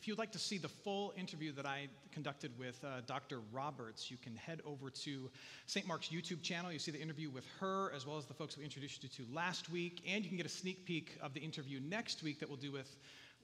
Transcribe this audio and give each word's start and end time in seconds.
if 0.00 0.08
you'd 0.08 0.16
like 0.16 0.32
to 0.32 0.38
see 0.38 0.56
the 0.56 0.66
full 0.66 1.12
interview 1.14 1.52
that 1.52 1.66
I 1.66 1.86
conducted 2.10 2.58
with 2.58 2.82
uh, 2.82 3.02
Dr. 3.06 3.40
Roberts, 3.52 4.10
you 4.10 4.16
can 4.16 4.34
head 4.34 4.62
over 4.64 4.88
to 4.88 5.28
St. 5.66 5.86
Mark's 5.86 6.08
YouTube 6.08 6.40
channel. 6.40 6.72
You 6.72 6.78
see 6.78 6.90
the 6.90 7.02
interview 7.02 7.28
with 7.28 7.44
her, 7.60 7.92
as 7.94 8.06
well 8.06 8.16
as 8.16 8.24
the 8.24 8.32
folks 8.32 8.56
we 8.56 8.64
introduced 8.64 9.02
you 9.02 9.10
to 9.10 9.26
last 9.30 9.70
week, 9.70 10.02
and 10.08 10.24
you 10.24 10.30
can 10.30 10.38
get 10.38 10.46
a 10.46 10.48
sneak 10.48 10.86
peek 10.86 11.18
of 11.20 11.34
the 11.34 11.40
interview 11.40 11.80
next 11.80 12.22
week 12.22 12.40
that 12.40 12.48
we'll 12.48 12.56
do 12.56 12.72
with, 12.72 12.96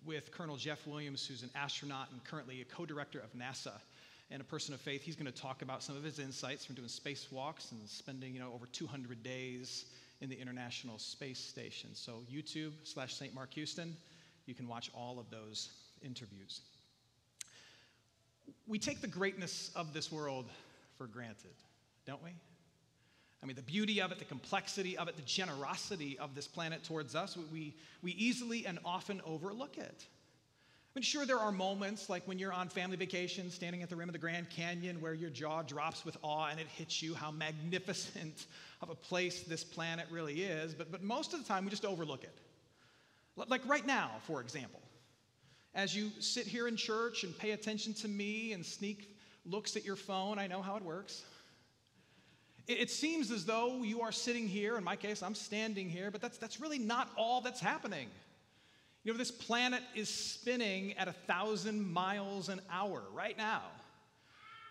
with 0.07 0.33
Colonel 0.33 0.57
Jeff 0.57 0.87
Williams, 0.87 1.27
who's 1.27 1.43
an 1.43 1.51
astronaut 1.55 2.09
and 2.11 2.25
currently 2.25 2.63
a 2.63 2.65
co-director 2.65 3.21
of 3.21 3.35
NASA 3.35 3.79
and 4.31 4.41
a 4.41 4.45
person 4.45 4.73
of 4.73 4.81
faith. 4.81 5.03
He's 5.03 5.15
going 5.15 5.31
to 5.31 5.39
talk 5.39 5.61
about 5.61 5.83
some 5.83 5.95
of 5.95 6.05
his 6.05 6.19
insights 6.19 6.65
from 6.65 6.75
doing 6.75 6.89
spacewalks 6.89 7.71
and 7.73 7.87
spending, 7.87 8.33
you 8.33 8.41
know, 8.41 8.55
over 8.55 8.65
200 8.65 9.23
days 9.23 9.85
in 10.23 10.31
the 10.31 10.41
International 10.41 10.99
Space 10.99 11.39
Station. 11.39 11.91
So 11.93 12.23
YouTube 12.33 12.73
slash 12.85 13.13
St. 13.13 13.35
Mark 13.35 13.53
Houston, 13.53 13.95
you 14.47 14.55
can 14.55 14.67
watch 14.67 14.91
all 14.95 15.19
of 15.19 15.29
those 15.29 15.69
interviews. 16.07 16.61
We 18.67 18.79
take 18.79 19.01
the 19.01 19.09
greatness 19.09 19.71
of 19.77 19.93
this 19.93 20.11
world 20.11 20.47
for 20.97 21.07
granted, 21.07 21.55
don't 22.07 22.23
we? 22.23 22.31
I 23.43 23.47
mean, 23.47 23.57
the 23.57 23.63
beauty 23.63 24.01
of 24.01 24.13
it, 24.13 24.19
the 24.19 24.25
complexity 24.25 24.97
of 24.97 25.09
it, 25.09 25.17
the 25.17 25.23
generosity 25.23 26.19
of 26.19 26.35
this 26.35 26.49
planet 26.49 26.83
towards 26.83 27.15
us, 27.15 27.37
we, 27.53 27.75
we 28.03 28.13
easily 28.13 28.67
and 28.67 28.79
often 28.85 29.21
overlook 29.27 29.79
it. 29.79 30.07
I 30.97 30.99
mean, 30.99 31.03
sure, 31.03 31.27
there 31.27 31.39
are 31.39 31.53
moments 31.53 32.09
like 32.09 32.27
when 32.27 32.39
you're 32.39 32.55
on 32.55 32.71
family 32.71 32.97
vacation, 32.97 33.51
standing 33.51 33.83
at 33.83 33.91
the 33.91 33.97
rim 33.97 34.09
of 34.09 34.15
the 34.15 34.19
Grand 34.19 34.49
Canyon, 34.49 34.99
where 35.01 35.13
your 35.13 35.29
jaw 35.29 35.63
drops 35.63 36.07
with 36.07 36.17
awe 36.23 36.49
and 36.51 36.59
it 36.59 36.67
hits 36.69 37.03
you 37.03 37.15
how 37.15 37.31
magnificent 37.31 38.47
of 38.81 38.89
a 38.89 38.95
place 38.95 39.43
this 39.43 39.63
planet 39.63 40.07
really 40.11 40.43
is. 40.43 40.75
But, 40.75 40.91
but 40.91 41.03
most 41.03 41.35
of 41.35 41.41
the 41.41 41.47
time, 41.47 41.65
we 41.65 41.71
just 41.71 41.85
overlook 41.85 42.25
it. 42.25 42.39
Like 43.37 43.61
right 43.69 43.87
now, 43.87 44.13
for 44.27 44.41
example, 44.41 44.81
as 45.77 45.95
you 45.95 46.11
sit 46.21 46.47
here 46.47 46.67
in 46.67 46.75
church 46.75 47.23
and 47.23 47.37
pay 47.39 47.51
attention 47.51 47.93
to 47.93 48.09
me 48.09 48.55
and 48.55 48.65
sneak 48.65 49.15
looks 49.45 49.77
at 49.77 49.85
your 49.85 49.95
phone, 49.95 50.39
I 50.39 50.47
know 50.47 50.63
how 50.63 50.77
it 50.77 50.83
works. 50.83 51.23
It, 52.67 52.91
seems 52.91 53.31
as 53.31 53.45
though 53.45 53.85
you 53.85 54.01
are 54.01 54.11
sitting 54.11 54.49
here. 54.49 54.77
In 54.77 54.83
my 54.83 54.97
case, 54.97 55.23
I'm 55.23 55.37
standing 55.37 55.89
here, 55.89 56.11
but 56.11 56.21
that's, 56.21 56.39
that's 56.39 56.61
really 56.61 56.81
not 56.81 57.11
all 57.17 57.41
that's 57.41 57.61
happening. 57.61 58.09
You 59.05 59.13
know, 59.13 59.19
this 59.19 59.31
planet 59.31 59.83
is 59.95 60.09
spinning 60.09 60.95
at 60.95 61.07
a 61.07 61.13
thousand 61.13 61.93
miles 61.93 62.49
an 62.49 62.61
hour 62.73 63.05
right 63.13 63.39
now. 63.39 63.63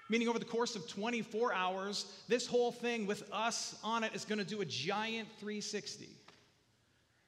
Meaning, 0.10 0.28
over 0.28 0.40
the 0.40 0.46
course 0.46 0.76
of 0.76 0.90
24 0.90 1.54
hours, 1.54 2.06
this 2.28 2.46
whole 2.46 2.72
thing 2.72 3.08
with 3.08 3.24
us 3.32 3.78
on 3.82 4.04
it 4.04 4.14
is 4.14 4.26
going 4.26 4.40
to 4.40 4.46
do 4.46 4.60
a 4.60 4.66
giant 4.66 5.30
360. 5.40 6.10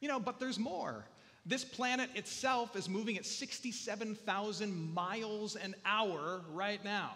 You 0.02 0.10
know, 0.10 0.20
but 0.20 0.40
there's 0.40 0.60
more. 0.60 1.06
This 1.48 1.64
planet 1.64 2.09
itself 2.14 2.76
is 2.76 2.90
moving 2.90 3.17
at 3.17 3.26
67,000 3.26 4.94
miles 4.94 5.56
an 5.56 5.76
hour 5.86 6.42
right 6.52 6.84
now. 6.84 7.14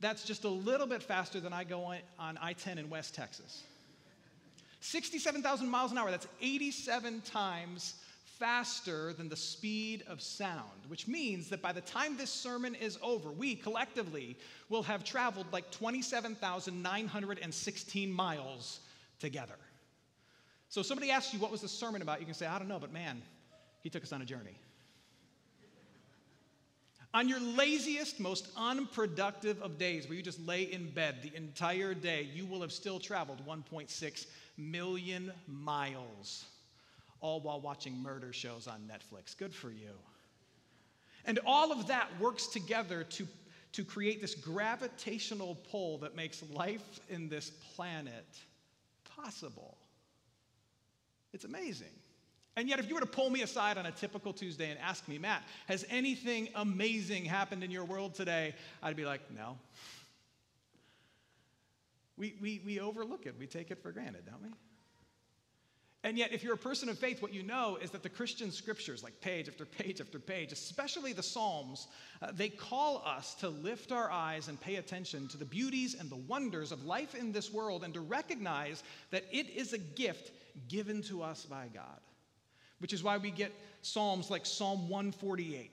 That's 0.00 0.24
just 0.24 0.44
a 0.44 0.48
little 0.48 0.86
bit 0.86 1.02
faster 1.02 1.40
than 1.40 1.52
I 1.52 1.64
go 1.64 1.94
on 2.18 2.38
I 2.40 2.52
10 2.52 2.76
in 2.76 2.90
West 2.90 3.14
Texas. 3.14 3.62
67,000 4.80 5.68
miles 5.68 5.92
an 5.92 5.98
hour, 5.98 6.10
that's 6.10 6.26
87 6.40 7.20
times 7.22 7.94
faster 8.38 9.14
than 9.14 9.28
the 9.28 9.36
speed 9.36 10.04
of 10.06 10.22
sound, 10.22 10.86
which 10.88 11.08
means 11.08 11.50
that 11.50 11.60
by 11.60 11.72
the 11.72 11.82
time 11.82 12.16
this 12.16 12.30
sermon 12.30 12.74
is 12.74 12.98
over, 13.02 13.30
we 13.30 13.54
collectively 13.54 14.34
will 14.70 14.82
have 14.82 15.04
traveled 15.04 15.46
like 15.52 15.70
27,916 15.70 18.12
miles 18.12 18.80
together. 19.18 19.56
So, 20.70 20.82
somebody 20.82 21.10
asks 21.10 21.34
you, 21.34 21.40
What 21.40 21.50
was 21.50 21.60
the 21.60 21.68
sermon 21.68 22.00
about? 22.00 22.20
You 22.20 22.26
can 22.26 22.34
say, 22.34 22.46
I 22.46 22.58
don't 22.58 22.68
know, 22.68 22.78
but 22.78 22.92
man, 22.92 23.20
he 23.82 23.90
took 23.90 24.02
us 24.02 24.12
on 24.12 24.22
a 24.22 24.24
journey. 24.24 24.56
On 27.12 27.28
your 27.28 27.40
laziest, 27.40 28.20
most 28.20 28.46
unproductive 28.56 29.60
of 29.62 29.78
days, 29.78 30.08
where 30.08 30.16
you 30.16 30.22
just 30.22 30.40
lay 30.46 30.62
in 30.62 30.88
bed 30.90 31.16
the 31.22 31.36
entire 31.36 31.92
day, 31.92 32.28
you 32.32 32.46
will 32.46 32.60
have 32.60 32.70
still 32.70 33.00
traveled 33.00 33.44
1.6 33.44 34.26
million 34.56 35.32
miles 35.48 36.44
all 37.20 37.40
while 37.40 37.60
watching 37.60 38.00
murder 38.00 38.32
shows 38.32 38.68
on 38.68 38.88
Netflix. 38.88 39.36
Good 39.36 39.52
for 39.52 39.70
you. 39.70 39.90
And 41.24 41.40
all 41.44 41.72
of 41.72 41.88
that 41.88 42.08
works 42.20 42.46
together 42.46 43.02
to, 43.02 43.26
to 43.72 43.84
create 43.84 44.20
this 44.20 44.36
gravitational 44.36 45.58
pull 45.68 45.98
that 45.98 46.14
makes 46.14 46.44
life 46.52 47.00
in 47.08 47.28
this 47.28 47.50
planet 47.74 48.38
possible. 49.16 49.76
It's 51.32 51.44
amazing. 51.44 51.88
And 52.56 52.68
yet, 52.68 52.78
if 52.78 52.88
you 52.88 52.94
were 52.94 53.00
to 53.00 53.06
pull 53.06 53.30
me 53.30 53.42
aside 53.42 53.78
on 53.78 53.86
a 53.86 53.92
typical 53.92 54.32
Tuesday 54.32 54.70
and 54.70 54.78
ask 54.80 55.06
me, 55.06 55.18
Matt, 55.18 55.44
has 55.66 55.86
anything 55.88 56.48
amazing 56.54 57.24
happened 57.24 57.62
in 57.62 57.70
your 57.70 57.84
world 57.84 58.14
today? 58.14 58.54
I'd 58.82 58.96
be 58.96 59.04
like, 59.04 59.20
no. 59.34 59.56
We, 62.16 62.34
we, 62.40 62.60
we 62.66 62.80
overlook 62.80 63.24
it, 63.26 63.36
we 63.38 63.46
take 63.46 63.70
it 63.70 63.82
for 63.82 63.92
granted, 63.92 64.26
don't 64.26 64.42
we? 64.42 64.50
And 66.02 66.16
yet, 66.16 66.32
if 66.32 66.42
you're 66.42 66.54
a 66.54 66.58
person 66.58 66.88
of 66.88 66.98
faith, 66.98 67.20
what 67.20 67.34
you 67.34 67.42
know 67.42 67.76
is 67.80 67.90
that 67.90 68.02
the 68.02 68.08
Christian 68.08 68.50
scriptures, 68.50 69.02
like 69.02 69.20
page 69.20 69.48
after 69.48 69.66
page 69.66 70.00
after 70.00 70.18
page, 70.18 70.50
especially 70.50 71.12
the 71.12 71.22
Psalms, 71.22 71.88
uh, 72.22 72.32
they 72.32 72.48
call 72.48 73.02
us 73.04 73.34
to 73.34 73.50
lift 73.50 73.92
our 73.92 74.10
eyes 74.10 74.48
and 74.48 74.58
pay 74.58 74.76
attention 74.76 75.28
to 75.28 75.36
the 75.36 75.44
beauties 75.44 75.94
and 75.94 76.08
the 76.08 76.16
wonders 76.16 76.72
of 76.72 76.86
life 76.86 77.14
in 77.14 77.32
this 77.32 77.52
world 77.52 77.84
and 77.84 77.92
to 77.92 78.00
recognize 78.00 78.82
that 79.10 79.24
it 79.30 79.50
is 79.50 79.74
a 79.74 79.78
gift 79.78 80.32
given 80.68 81.02
to 81.02 81.22
us 81.22 81.44
by 81.44 81.68
God. 81.72 82.00
Which 82.78 82.92
is 82.92 83.02
why 83.02 83.18
we 83.18 83.30
get 83.30 83.52
Psalms 83.82 84.30
like 84.30 84.46
Psalm 84.46 84.88
148. 84.88 85.70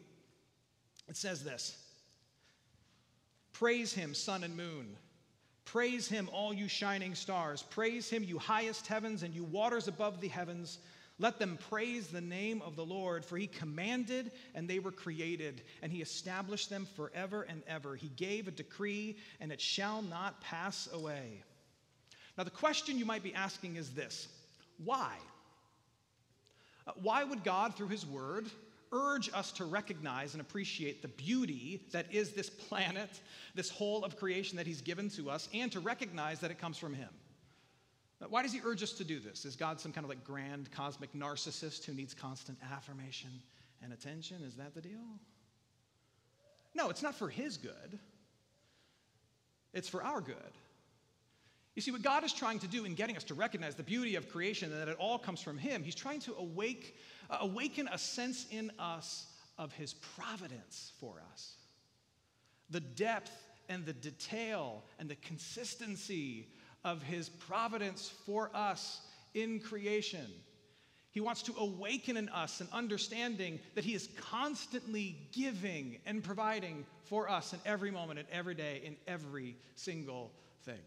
It 1.08 1.16
says 1.16 1.44
this 1.44 1.78
Praise 3.54 3.94
him, 3.94 4.14
sun 4.14 4.44
and 4.44 4.56
moon 4.56 4.98
Praise 5.68 6.08
him, 6.08 6.30
all 6.32 6.54
you 6.54 6.70
shining 6.70 7.14
stars. 7.14 7.62
Praise 7.62 8.10
him, 8.10 8.24
you 8.24 8.40
highest 8.40 8.88
heavens 8.88 9.22
and 9.22 9.34
you 9.34 9.44
waters 9.44 9.90
above 9.90 10.22
the 10.22 10.30
heavens. 10.30 10.80
Let 11.20 11.40
them 11.40 11.60
praise 11.70 12.08
the 12.08 12.22
name 12.22 12.62
of 12.62 12.78
the 12.78 12.86
Lord, 12.86 13.26
for 13.26 13.38
he 13.38 13.48
commanded 13.48 14.32
and 14.56 14.70
they 14.70 14.80
were 14.80 14.94
created, 14.94 15.64
and 15.82 15.92
he 15.92 16.02
established 16.02 16.70
them 16.70 16.88
forever 16.96 17.42
and 17.42 17.64
ever. 17.68 17.98
He 17.98 18.08
gave 18.16 18.48
a 18.48 18.52
decree, 18.52 19.18
and 19.42 19.52
it 19.52 19.60
shall 19.60 20.02
not 20.02 20.40
pass 20.40 20.88
away. 20.94 21.44
Now, 22.38 22.46
the 22.46 22.50
question 22.50 22.98
you 22.98 23.06
might 23.06 23.24
be 23.24 23.34
asking 23.34 23.76
is 23.76 23.90
this 23.90 24.30
why? 24.84 25.16
Uh, 26.86 26.92
why 27.02 27.24
would 27.24 27.44
God, 27.44 27.76
through 27.76 27.90
his 27.90 28.06
word, 28.06 28.48
urge 28.92 29.30
us 29.34 29.52
to 29.54 29.66
recognize 29.66 30.34
and 30.34 30.42
appreciate 30.42 31.02
the 31.02 31.08
beauty 31.08 31.82
that 31.92 32.12
is 32.12 32.32
this 32.32 32.50
planet, 32.50 33.10
this 33.56 33.70
whole 33.70 34.04
of 34.04 34.18
creation 34.18 34.58
that 34.58 34.68
He's 34.68 34.82
given 34.82 35.10
to 35.12 35.30
us, 35.30 35.50
and 35.54 35.72
to 35.72 35.80
recognize 35.80 36.40
that 36.40 36.52
it 36.52 36.60
comes 36.60 36.78
from 36.78 36.94
Him. 36.94 37.10
Why 38.30 38.42
does 38.42 38.54
He 38.54 38.62
urge 38.64 38.82
us 38.84 38.94
to 38.94 39.04
do 39.04 39.20
this? 39.20 39.46
Is 39.46 39.56
God 39.56 39.80
some 39.80 39.92
kind 39.92 40.06
of 40.06 40.10
like 40.10 40.24
grand 40.24 40.72
cosmic 40.72 41.14
narcissist 41.14 41.86
who 41.86 41.94
needs 41.94 42.14
constant 42.14 42.58
affirmation 42.72 43.30
and 43.84 43.94
attention? 43.94 44.38
Is 44.44 44.56
that 44.56 44.74
the 44.74 44.82
deal? 44.82 45.20
No, 46.74 46.90
it's 46.90 47.04
not 47.04 47.16
for 47.16 47.30
His 47.30 47.58
good, 47.58 48.00
it's 49.74 49.90
for 49.90 50.04
our 50.04 50.22
good. 50.22 50.36
You 51.78 51.82
see, 51.82 51.92
what 51.92 52.02
God 52.02 52.24
is 52.24 52.34
trying 52.34 52.58
to 52.58 52.68
do 52.68 52.86
in 52.86 52.96
getting 52.96 53.16
us 53.16 53.24
to 53.26 53.36
recognize 53.36 53.76
the 53.76 53.84
beauty 53.84 54.16
of 54.16 54.28
creation 54.30 54.72
and 54.72 54.82
that 54.82 54.88
it 54.88 54.98
all 54.98 55.20
comes 55.20 55.44
from 55.44 55.60
Him, 55.60 55.84
He's 55.84 55.94
trying 55.94 56.20
to 56.22 56.34
awake 56.40 56.98
uh, 57.30 57.38
awaken 57.42 57.88
a 57.92 58.00
sense 58.00 58.48
in 58.50 58.72
us 58.80 59.28
of 59.60 59.72
His 59.74 59.94
providence 59.94 60.94
for 61.00 61.22
us. 61.32 61.54
The 62.72 62.80
depth 62.80 63.32
and 63.70 63.86
the 63.86 63.94
detail 63.94 64.86
and 64.98 65.08
the 65.08 65.18
consistency 65.18 66.48
of 66.84 67.04
His 67.04 67.30
providence 67.30 68.12
for 68.26 68.50
us 68.56 69.02
in 69.36 69.60
creation. 69.60 70.26
He 71.12 71.22
wants 71.22 71.44
to 71.44 71.54
awaken 71.60 72.18
in 72.18 72.28
us 72.30 72.60
an 72.60 72.70
understanding 72.74 73.60
that 73.76 73.84
He 73.84 73.94
is 73.94 74.10
constantly 74.20 75.16
giving 75.32 76.00
and 76.08 76.24
providing 76.24 76.88
for 77.04 77.30
us 77.30 77.54
in 77.54 77.60
every 77.68 77.92
moment, 77.92 78.18
in 78.18 78.26
every 78.32 78.56
day, 78.56 78.82
in 78.84 78.96
every 79.08 79.58
single 79.76 80.32
thing. 80.64 80.80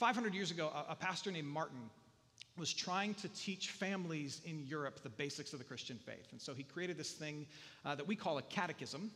500 0.00 0.32
years 0.32 0.50
ago, 0.50 0.72
a 0.88 0.96
pastor 0.96 1.30
named 1.30 1.46
Martin 1.46 1.90
was 2.58 2.72
trying 2.72 3.12
to 3.12 3.28
teach 3.28 3.68
families 3.68 4.40
in 4.46 4.64
Europe 4.66 5.02
the 5.02 5.10
basics 5.10 5.52
of 5.52 5.58
the 5.58 5.64
Christian 5.64 5.98
faith. 5.98 6.26
And 6.32 6.40
so 6.40 6.54
he 6.54 6.62
created 6.62 6.96
this 6.96 7.12
thing 7.12 7.46
uh, 7.84 7.96
that 7.96 8.08
we 8.08 8.16
call 8.16 8.38
a 8.38 8.42
catechism. 8.42 9.10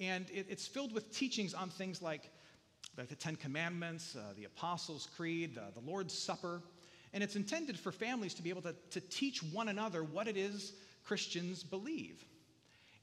And 0.00 0.28
it, 0.28 0.44
it's 0.50 0.66
filled 0.66 0.92
with 0.92 1.10
teachings 1.16 1.54
on 1.54 1.70
things 1.70 2.02
like, 2.02 2.30
like 2.98 3.08
the 3.08 3.14
Ten 3.14 3.36
Commandments, 3.36 4.16
uh, 4.16 4.34
the 4.36 4.44
Apostles' 4.44 5.08
Creed, 5.16 5.56
uh, 5.56 5.70
the 5.74 5.90
Lord's 5.90 6.12
Supper. 6.12 6.60
And 7.14 7.24
it's 7.24 7.34
intended 7.34 7.78
for 7.80 7.90
families 7.90 8.34
to 8.34 8.42
be 8.42 8.50
able 8.50 8.62
to, 8.62 8.74
to 8.90 9.00
teach 9.00 9.42
one 9.42 9.68
another 9.68 10.04
what 10.04 10.28
it 10.28 10.36
is 10.36 10.74
Christians 11.04 11.62
believe. 11.62 12.22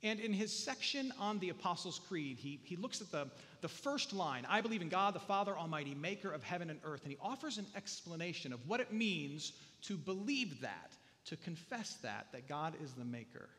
And 0.06 0.20
in 0.20 0.34
his 0.34 0.54
section 0.54 1.12
on 1.20 1.40
the 1.40 1.50
Apostles' 1.50 2.00
Creed, 2.08 2.38
he, 2.38 2.60
he 2.64 2.76
looks 2.76 3.02
at 3.02 3.12
the, 3.12 3.28
the 3.62 3.68
first 3.68 4.14
line 4.14 4.46
I 4.48 4.62
believe 4.62 4.84
in 4.84 4.88
God, 4.88 5.16
the 5.16 5.20
Father 5.20 5.58
Almighty, 5.58 5.96
maker 5.96 6.32
of 6.32 6.44
heaven 6.44 6.70
and 6.70 6.80
earth. 6.84 7.02
And 7.02 7.12
he 7.12 7.18
offers 7.20 7.58
an 7.58 7.66
explanation 7.76 8.54
of 8.54 8.60
what 8.68 8.80
it 8.80 8.94
means 8.94 9.54
to 9.82 9.98
believe 9.98 10.62
that, 10.62 10.92
to 11.26 11.36
confess 11.38 11.96
that, 12.04 12.28
that 12.34 12.48
God 12.48 12.76
is 12.84 12.94
the 12.94 13.04
maker. 13.04 13.50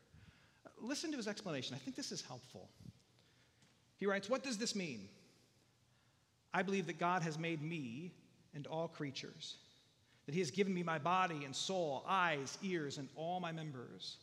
listen 0.81 1.11
to 1.11 1.17
his 1.17 1.27
explanation. 1.27 1.75
I 1.75 1.79
think 1.79 1.97
this 1.97 2.13
is 2.13 2.21
helpful. 2.21 2.69
He 3.97 4.05
writes, 4.05 4.29
What 4.29 4.41
does 4.41 4.57
this 4.57 4.73
mean? 4.73 5.09
I 6.53 6.63
believe 6.63 6.87
that 6.87 6.97
God 6.97 7.23
has 7.23 7.37
made 7.37 7.61
me 7.61 8.13
and 8.55 8.67
all 8.67 8.87
creatures, 8.87 9.57
that 10.25 10.33
he 10.33 10.39
has 10.39 10.49
given 10.49 10.73
me 10.73 10.81
my 10.81 10.97
body 10.97 11.43
and 11.43 11.53
soul, 11.53 12.05
eyes, 12.07 12.57
ears, 12.63 12.99
and 12.99 13.09
all 13.17 13.41
my 13.41 13.51
members, 13.51 14.15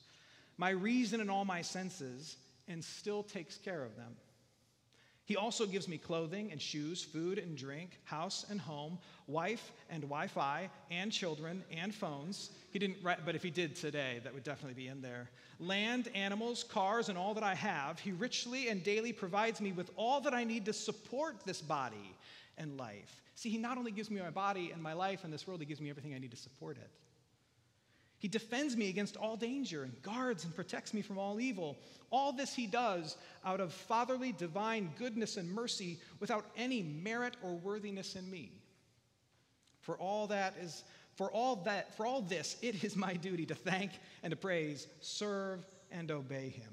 my 0.57 0.71
reason 0.71 1.21
and 1.21 1.31
all 1.31 1.45
my 1.45 1.63
senses, 1.63 2.37
and 2.69 2.83
still 2.83 3.23
takes 3.23 3.57
care 3.57 3.85
of 3.85 3.97
them. 3.97 4.17
He 5.27 5.37
also 5.37 5.65
gives 5.65 5.89
me 5.89 5.97
clothing 5.97 6.53
and 6.53 6.61
shoes, 6.61 7.03
food 7.03 7.39
and 7.39 7.57
drink, 7.57 7.99
house 8.05 8.45
and 8.51 8.61
home, 8.61 8.99
wife 9.27 9.73
and 9.89 10.03
Wi 10.03 10.27
Fi, 10.27 10.69
and 10.91 11.11
children 11.11 11.65
and 11.71 11.95
phones. 11.95 12.51
He 12.73 12.79
didn't 12.79 12.99
write, 13.03 13.25
but 13.25 13.35
if 13.35 13.43
he 13.43 13.51
did 13.51 13.75
today, 13.75 14.21
that 14.23 14.35
would 14.35 14.45
definitely 14.45 14.75
be 14.75 14.89
in 14.89 15.01
there. 15.01 15.31
Land, 15.59 16.09
animals, 16.15 16.63
cars, 16.63 17.09
and 17.09 17.17
all 17.17 17.33
that 17.35 17.43
I 17.43 17.55
have. 17.55 17.99
He 17.99 18.13
richly 18.13 18.69
and 18.69 18.83
daily 18.83 19.15
provides 19.15 19.63
me 19.63 19.73
with 19.73 19.91
all 19.97 20.21
that 20.21 20.35
I 20.35 20.45
need 20.45 20.67
to 20.67 20.75
support 20.75 21.37
this 21.47 21.63
body 21.63 22.15
and 22.59 22.77
life. 22.77 23.23
See, 23.35 23.49
he 23.49 23.57
not 23.57 23.79
only 23.79 23.93
gives 23.93 24.11
me 24.11 24.21
my 24.21 24.31
body 24.31 24.73
and 24.73 24.83
my 24.83 24.93
life 24.93 25.25
in 25.25 25.31
this 25.31 25.47
world, 25.47 25.61
he 25.61 25.67
gives 25.67 25.81
me 25.81 25.89
everything 25.89 26.15
I 26.15 26.19
need 26.19 26.33
to 26.33 26.37
support 26.37 26.77
it. 26.77 26.91
He 28.25 28.29
defends 28.29 28.75
me 28.75 28.89
against 28.89 29.19
all 29.19 29.37
danger 29.37 29.83
and 29.83 30.01
guards 30.01 30.45
and 30.45 30.57
protects 30.57 30.95
me 30.95 31.03
from 31.03 31.19
all 31.19 31.39
evil. 31.39 31.77
All 32.09 32.33
this 32.33 32.55
he 32.55 32.67
does 32.67 33.19
out 33.45 33.61
of 33.61 33.71
fatherly 33.71 34.33
divine 34.33 34.91
goodness 34.97 35.37
and 35.37 35.53
mercy 35.53 35.99
without 36.21 36.47
any 36.57 36.83
merit 36.83 37.37
or 37.43 37.53
worthiness 37.53 38.17
in 38.17 38.31
me. 38.31 38.51
For 39.83 39.99
all 39.99 40.27
that 40.29 40.55
is 40.59 40.85
for 41.17 41.31
all 41.31 41.57
that 41.67 41.95
for 41.99 42.07
all 42.07 42.23
this 42.23 42.57
it 42.63 42.83
is 42.83 42.97
my 42.97 43.13
duty 43.13 43.45
to 43.45 43.55
thank 43.55 43.91
and 44.23 44.31
to 44.31 44.37
praise, 44.39 44.87
serve 45.03 45.67
and 45.93 46.11
obey 46.11 46.49
him. 46.49 46.73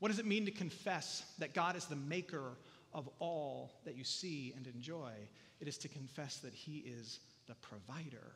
What 0.00 0.10
does 0.10 0.18
it 0.18 0.26
mean 0.26 0.44
to 0.44 0.50
confess 0.50 1.22
that 1.38 1.54
God 1.54 1.76
is 1.76 1.86
the 1.86 1.96
maker 1.96 2.58
of 2.92 3.08
all 3.20 3.80
that 3.86 3.96
you 3.96 4.04
see 4.04 4.52
and 4.54 4.66
enjoy? 4.66 5.12
It 5.60 5.66
is 5.66 5.78
to 5.78 5.88
confess 5.88 6.36
that 6.40 6.52
he 6.52 6.80
is 6.80 7.20
the 7.46 7.54
provider 7.54 8.34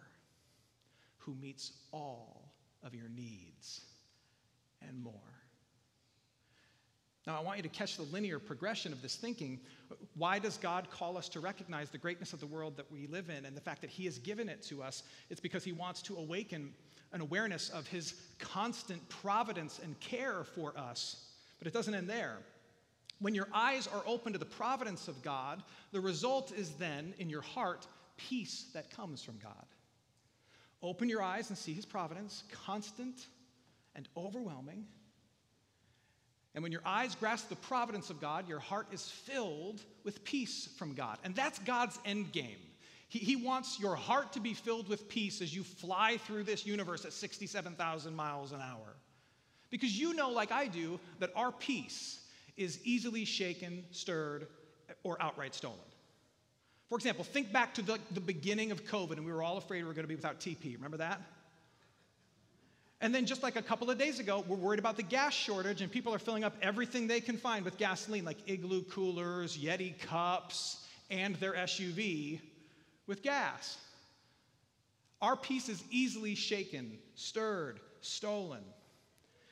who 1.24 1.34
meets 1.34 1.72
all 1.92 2.52
of 2.82 2.94
your 2.94 3.08
needs 3.08 3.80
and 4.86 5.02
more. 5.02 5.14
Now, 7.26 7.38
I 7.38 7.42
want 7.42 7.56
you 7.56 7.62
to 7.62 7.70
catch 7.70 7.96
the 7.96 8.02
linear 8.02 8.38
progression 8.38 8.92
of 8.92 9.00
this 9.00 9.16
thinking. 9.16 9.58
Why 10.14 10.38
does 10.38 10.58
God 10.58 10.90
call 10.90 11.16
us 11.16 11.28
to 11.30 11.40
recognize 11.40 11.88
the 11.88 11.96
greatness 11.96 12.34
of 12.34 12.40
the 12.40 12.46
world 12.46 12.76
that 12.76 12.90
we 12.92 13.06
live 13.06 13.30
in 13.30 13.46
and 13.46 13.56
the 13.56 13.62
fact 13.62 13.80
that 13.80 13.88
He 13.88 14.04
has 14.04 14.18
given 14.18 14.48
it 14.50 14.60
to 14.64 14.82
us? 14.82 15.04
It's 15.30 15.40
because 15.40 15.64
He 15.64 15.72
wants 15.72 16.02
to 16.02 16.16
awaken 16.16 16.74
an 17.12 17.22
awareness 17.22 17.70
of 17.70 17.86
His 17.86 18.14
constant 18.38 19.08
providence 19.08 19.80
and 19.82 19.98
care 20.00 20.44
for 20.44 20.76
us. 20.76 21.30
But 21.58 21.66
it 21.66 21.72
doesn't 21.72 21.94
end 21.94 22.10
there. 22.10 22.38
When 23.20 23.34
your 23.34 23.48
eyes 23.54 23.86
are 23.86 24.02
open 24.06 24.34
to 24.34 24.38
the 24.38 24.44
providence 24.44 25.08
of 25.08 25.22
God, 25.22 25.62
the 25.92 26.00
result 26.00 26.52
is 26.52 26.72
then 26.72 27.14
in 27.18 27.30
your 27.30 27.40
heart 27.40 27.86
peace 28.18 28.66
that 28.74 28.90
comes 28.90 29.22
from 29.22 29.38
God. 29.42 29.64
Open 30.84 31.08
your 31.08 31.22
eyes 31.22 31.48
and 31.48 31.56
see 31.56 31.72
his 31.72 31.86
providence, 31.86 32.44
constant 32.66 33.26
and 33.96 34.06
overwhelming. 34.16 34.84
And 36.54 36.62
when 36.62 36.72
your 36.72 36.82
eyes 36.84 37.14
grasp 37.14 37.48
the 37.48 37.56
providence 37.56 38.10
of 38.10 38.20
God, 38.20 38.46
your 38.46 38.60
heart 38.60 38.88
is 38.92 39.08
filled 39.08 39.80
with 40.04 40.22
peace 40.24 40.68
from 40.76 40.92
God. 40.92 41.18
And 41.24 41.34
that's 41.34 41.58
God's 41.60 41.98
end 42.04 42.32
game. 42.32 42.58
He, 43.08 43.18
he 43.18 43.34
wants 43.34 43.80
your 43.80 43.96
heart 43.96 44.34
to 44.34 44.40
be 44.40 44.52
filled 44.52 44.88
with 44.88 45.08
peace 45.08 45.40
as 45.40 45.56
you 45.56 45.64
fly 45.64 46.18
through 46.18 46.44
this 46.44 46.66
universe 46.66 47.06
at 47.06 47.14
67,000 47.14 48.14
miles 48.14 48.52
an 48.52 48.60
hour. 48.60 48.94
Because 49.70 49.98
you 49.98 50.12
know, 50.14 50.30
like 50.30 50.52
I 50.52 50.66
do, 50.66 51.00
that 51.18 51.30
our 51.34 51.50
peace 51.50 52.20
is 52.56 52.78
easily 52.84 53.24
shaken, 53.24 53.84
stirred, 53.90 54.48
or 55.02 55.20
outright 55.20 55.54
stolen. 55.54 55.78
For 56.94 56.98
example, 56.98 57.24
think 57.24 57.52
back 57.52 57.74
to 57.74 57.82
the, 57.82 57.98
the 58.12 58.20
beginning 58.20 58.70
of 58.70 58.84
COVID, 58.84 59.16
and 59.16 59.26
we 59.26 59.32
were 59.32 59.42
all 59.42 59.56
afraid 59.56 59.82
we 59.82 59.88
were 59.88 59.94
going 59.94 60.04
to 60.04 60.08
be 60.08 60.14
without 60.14 60.38
TP. 60.38 60.76
Remember 60.76 60.98
that? 60.98 61.20
And 63.00 63.12
then 63.12 63.26
just 63.26 63.42
like 63.42 63.56
a 63.56 63.62
couple 63.62 63.90
of 63.90 63.98
days 63.98 64.20
ago, 64.20 64.44
we're 64.46 64.54
worried 64.54 64.78
about 64.78 64.96
the 64.96 65.02
gas 65.02 65.34
shortage, 65.34 65.80
and 65.80 65.90
people 65.90 66.14
are 66.14 66.20
filling 66.20 66.44
up 66.44 66.54
everything 66.62 67.08
they 67.08 67.20
can 67.20 67.36
find 67.36 67.64
with 67.64 67.78
gasoline, 67.78 68.24
like 68.24 68.36
igloo 68.46 68.84
coolers, 68.84 69.58
Yeti 69.58 69.98
cups, 69.98 70.86
and 71.10 71.34
their 71.40 71.54
SUV 71.54 72.38
with 73.08 73.22
gas. 73.22 73.76
Our 75.20 75.34
peace 75.34 75.68
is 75.68 75.82
easily 75.90 76.36
shaken, 76.36 76.96
stirred, 77.16 77.80
stolen. 78.02 78.62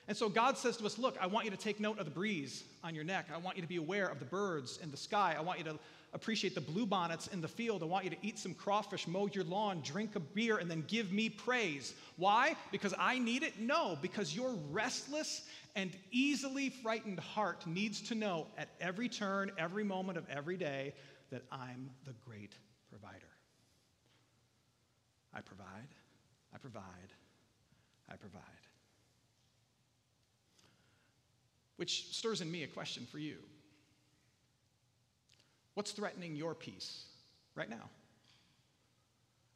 And 0.06 0.16
so 0.16 0.28
God 0.28 0.56
says 0.56 0.76
to 0.76 0.86
us, 0.86 0.96
Look, 0.96 1.16
I 1.20 1.26
want 1.26 1.44
you 1.44 1.50
to 1.50 1.56
take 1.56 1.80
note 1.80 1.98
of 1.98 2.04
the 2.04 2.12
breeze 2.12 2.62
on 2.84 2.94
your 2.94 3.02
neck. 3.02 3.30
I 3.34 3.38
want 3.38 3.56
you 3.56 3.62
to 3.62 3.68
be 3.68 3.78
aware 3.78 4.06
of 4.06 4.20
the 4.20 4.26
birds 4.26 4.78
in 4.80 4.92
the 4.92 4.96
sky. 4.96 5.34
I 5.36 5.40
want 5.40 5.58
you 5.58 5.64
to 5.64 5.78
appreciate 6.12 6.54
the 6.54 6.60
bluebonnets 6.60 7.32
in 7.32 7.40
the 7.40 7.48
field. 7.48 7.82
I 7.82 7.86
want 7.86 8.04
you 8.04 8.10
to 8.10 8.16
eat 8.22 8.38
some 8.38 8.54
crawfish, 8.54 9.06
mow 9.06 9.28
your 9.32 9.44
lawn, 9.44 9.80
drink 9.82 10.14
a 10.14 10.20
beer, 10.20 10.58
and 10.58 10.70
then 10.70 10.84
give 10.86 11.10
me 11.12 11.28
praise. 11.28 11.94
Why? 12.16 12.56
Because 12.70 12.94
I 12.98 13.18
need 13.18 13.42
it? 13.42 13.58
No, 13.58 13.96
because 14.02 14.36
your 14.36 14.54
restless 14.70 15.48
and 15.74 15.90
easily 16.10 16.68
frightened 16.68 17.18
heart 17.18 17.66
needs 17.66 18.00
to 18.02 18.14
know 18.14 18.46
at 18.58 18.68
every 18.80 19.08
turn, 19.08 19.50
every 19.56 19.84
moment 19.84 20.18
of 20.18 20.28
every 20.28 20.56
day 20.56 20.92
that 21.30 21.42
I'm 21.50 21.90
the 22.04 22.12
great 22.26 22.54
provider. 22.90 23.16
I 25.34 25.40
provide, 25.40 25.88
I 26.54 26.58
provide, 26.58 26.82
I 28.10 28.16
provide. 28.16 28.42
Which 31.76 32.14
stirs 32.14 32.42
in 32.42 32.50
me 32.50 32.64
a 32.64 32.68
question 32.68 33.06
for 33.10 33.18
you. 33.18 33.38
What's 35.74 35.92
threatening 35.92 36.36
your 36.36 36.54
peace 36.54 37.04
right 37.54 37.68
now? 37.68 37.88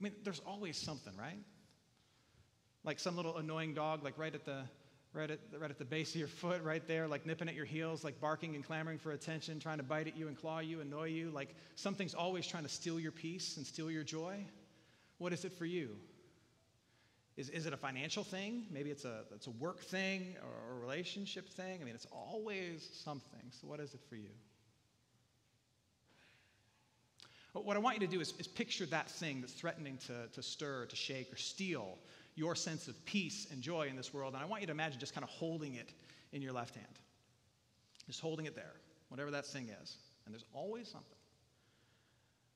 I 0.00 0.04
mean, 0.04 0.12
there's 0.24 0.40
always 0.46 0.76
something, 0.76 1.12
right? 1.16 1.38
Like 2.84 2.98
some 2.98 3.16
little 3.16 3.36
annoying 3.38 3.74
dog, 3.74 4.04
like 4.04 4.18
right 4.18 4.34
at 4.34 4.44
the 4.44 4.62
right 5.16 5.30
at, 5.30 5.50
the, 5.50 5.58
right 5.58 5.70
at 5.70 5.78
the 5.78 5.84
base 5.84 6.10
of 6.10 6.16
your 6.16 6.28
foot, 6.28 6.62
right 6.62 6.86
there, 6.86 7.08
like 7.08 7.24
nipping 7.24 7.48
at 7.48 7.54
your 7.54 7.64
heels, 7.64 8.04
like 8.04 8.20
barking 8.20 8.54
and 8.54 8.64
clamoring 8.64 8.98
for 8.98 9.12
attention, 9.12 9.58
trying 9.58 9.78
to 9.78 9.82
bite 9.82 10.06
at 10.06 10.16
you 10.16 10.28
and 10.28 10.36
claw 10.36 10.58
you, 10.58 10.80
annoy 10.80 11.06
you. 11.06 11.30
Like 11.30 11.54
something's 11.74 12.14
always 12.14 12.46
trying 12.46 12.64
to 12.64 12.68
steal 12.68 13.00
your 13.00 13.12
peace 13.12 13.56
and 13.56 13.66
steal 13.66 13.90
your 13.90 14.04
joy. 14.04 14.44
What 15.18 15.32
is 15.32 15.44
it 15.44 15.52
for 15.52 15.64
you? 15.64 15.96
Is, 17.36 17.50
is 17.50 17.66
it 17.66 17.72
a 17.72 17.76
financial 17.76 18.24
thing? 18.24 18.66
Maybe 18.70 18.90
it's 18.90 19.04
a, 19.04 19.24
it's 19.34 19.46
a 19.46 19.50
work 19.50 19.80
thing 19.80 20.36
or 20.42 20.76
a 20.76 20.80
relationship 20.80 21.48
thing. 21.48 21.80
I 21.80 21.84
mean, 21.84 21.94
it's 21.94 22.06
always 22.10 22.88
something. 22.92 23.40
So, 23.50 23.66
what 23.66 23.80
is 23.80 23.94
it 23.94 24.00
for 24.08 24.16
you? 24.16 24.30
But 27.56 27.64
what 27.64 27.74
I 27.74 27.80
want 27.80 27.98
you 27.98 28.06
to 28.06 28.12
do 28.12 28.20
is, 28.20 28.34
is 28.38 28.46
picture 28.46 28.84
that 28.84 29.08
thing 29.08 29.40
that's 29.40 29.54
threatening 29.54 29.96
to, 30.08 30.28
to 30.30 30.42
stir, 30.42 30.84
to 30.84 30.94
shake, 30.94 31.32
or 31.32 31.36
steal 31.36 31.96
your 32.34 32.54
sense 32.54 32.86
of 32.86 33.02
peace 33.06 33.46
and 33.50 33.62
joy 33.62 33.86
in 33.88 33.96
this 33.96 34.12
world. 34.12 34.34
And 34.34 34.42
I 34.42 34.46
want 34.46 34.60
you 34.60 34.66
to 34.66 34.74
imagine 34.74 35.00
just 35.00 35.14
kind 35.14 35.24
of 35.24 35.30
holding 35.30 35.76
it 35.76 35.88
in 36.34 36.42
your 36.42 36.52
left 36.52 36.74
hand. 36.74 36.98
Just 38.06 38.20
holding 38.20 38.44
it 38.44 38.54
there, 38.54 38.74
whatever 39.08 39.30
that 39.30 39.46
thing 39.46 39.70
is. 39.82 39.96
And 40.26 40.34
there's 40.34 40.44
always 40.52 40.86
something. 40.86 41.16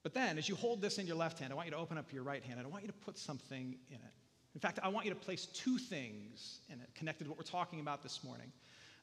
But 0.02 0.12
then, 0.12 0.36
as 0.36 0.50
you 0.50 0.54
hold 0.54 0.82
this 0.82 0.98
in 0.98 1.06
your 1.06 1.16
left 1.16 1.38
hand, 1.38 1.50
I 1.50 1.56
want 1.56 1.68
you 1.68 1.72
to 1.72 1.78
open 1.78 1.96
up 1.96 2.12
your 2.12 2.22
right 2.22 2.42
hand 2.42 2.58
and 2.58 2.66
I 2.66 2.70
want 2.70 2.84
you 2.84 2.88
to 2.88 2.98
put 2.98 3.16
something 3.16 3.76
in 3.88 3.94
it. 3.94 4.14
In 4.54 4.60
fact, 4.60 4.80
I 4.82 4.88
want 4.88 5.06
you 5.06 5.14
to 5.14 5.18
place 5.18 5.46
two 5.46 5.78
things 5.78 6.60
in 6.68 6.78
it 6.78 6.90
connected 6.94 7.24
to 7.24 7.30
what 7.30 7.38
we're 7.38 7.44
talking 7.44 7.80
about 7.80 8.02
this 8.02 8.22
morning. 8.22 8.52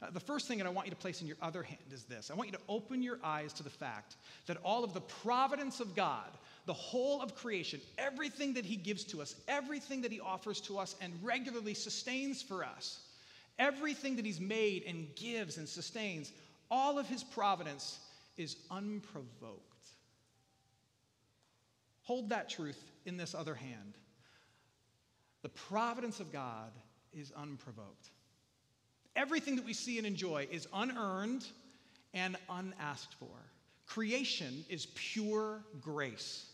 Uh, 0.01 0.11
the 0.11 0.19
first 0.19 0.47
thing 0.47 0.59
that 0.59 0.67
I 0.67 0.69
want 0.69 0.85
you 0.85 0.91
to 0.91 0.97
place 0.97 1.21
in 1.21 1.27
your 1.27 1.37
other 1.41 1.63
hand 1.63 1.79
is 1.91 2.03
this 2.03 2.29
I 2.29 2.35
want 2.35 2.49
you 2.49 2.57
to 2.57 2.63
open 2.69 3.01
your 3.01 3.19
eyes 3.23 3.51
to 3.53 3.63
the 3.63 3.69
fact 3.69 4.15
that 4.45 4.57
all 4.63 4.83
of 4.83 4.93
the 4.93 5.01
providence 5.01 5.79
of 5.79 5.95
God, 5.95 6.29
the 6.65 6.73
whole 6.73 7.21
of 7.21 7.35
creation, 7.35 7.81
everything 7.97 8.53
that 8.53 8.65
He 8.65 8.75
gives 8.75 9.03
to 9.05 9.21
us, 9.21 9.35
everything 9.47 10.01
that 10.01 10.11
He 10.11 10.19
offers 10.19 10.61
to 10.61 10.77
us 10.77 10.95
and 11.01 11.13
regularly 11.23 11.73
sustains 11.73 12.43
for 12.43 12.63
us, 12.63 13.01
everything 13.57 14.15
that 14.17 14.25
He's 14.25 14.39
made 14.39 14.83
and 14.87 15.07
gives 15.15 15.57
and 15.57 15.67
sustains, 15.67 16.31
all 16.69 16.99
of 16.99 17.07
His 17.07 17.23
providence 17.23 17.99
is 18.37 18.57
unprovoked. 18.69 19.63
Hold 22.03 22.29
that 22.29 22.49
truth 22.49 22.81
in 23.05 23.17
this 23.17 23.33
other 23.33 23.55
hand. 23.55 23.95
The 25.41 25.49
providence 25.49 26.19
of 26.19 26.31
God 26.31 26.71
is 27.13 27.31
unprovoked. 27.35 28.09
Everything 29.17 29.55
that 29.55 29.65
we 29.65 29.73
see 29.73 29.97
and 29.97 30.07
enjoy 30.07 30.47
is 30.51 30.67
unearned 30.73 31.45
and 32.13 32.37
unasked 32.49 33.15
for. 33.15 33.27
Creation 33.87 34.63
is 34.69 34.87
pure 34.95 35.63
grace. 35.81 36.45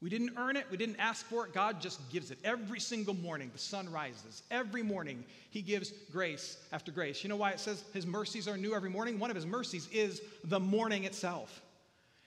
We 0.00 0.10
didn't 0.10 0.32
earn 0.36 0.56
it, 0.56 0.66
we 0.68 0.76
didn't 0.76 0.96
ask 0.98 1.24
for 1.26 1.46
it. 1.46 1.54
God 1.54 1.80
just 1.80 2.10
gives 2.10 2.32
it. 2.32 2.38
Every 2.42 2.80
single 2.80 3.14
morning, 3.14 3.50
the 3.52 3.58
sun 3.58 3.90
rises. 3.90 4.42
Every 4.50 4.82
morning, 4.82 5.24
He 5.50 5.62
gives 5.62 5.92
grace 6.10 6.58
after 6.72 6.90
grace. 6.90 7.22
You 7.22 7.28
know 7.28 7.36
why 7.36 7.52
it 7.52 7.60
says 7.60 7.84
His 7.94 8.04
mercies 8.04 8.48
are 8.48 8.56
new 8.56 8.74
every 8.74 8.90
morning? 8.90 9.20
One 9.20 9.30
of 9.30 9.36
His 9.36 9.46
mercies 9.46 9.88
is 9.92 10.20
the 10.42 10.58
morning 10.58 11.04
itself. 11.04 11.62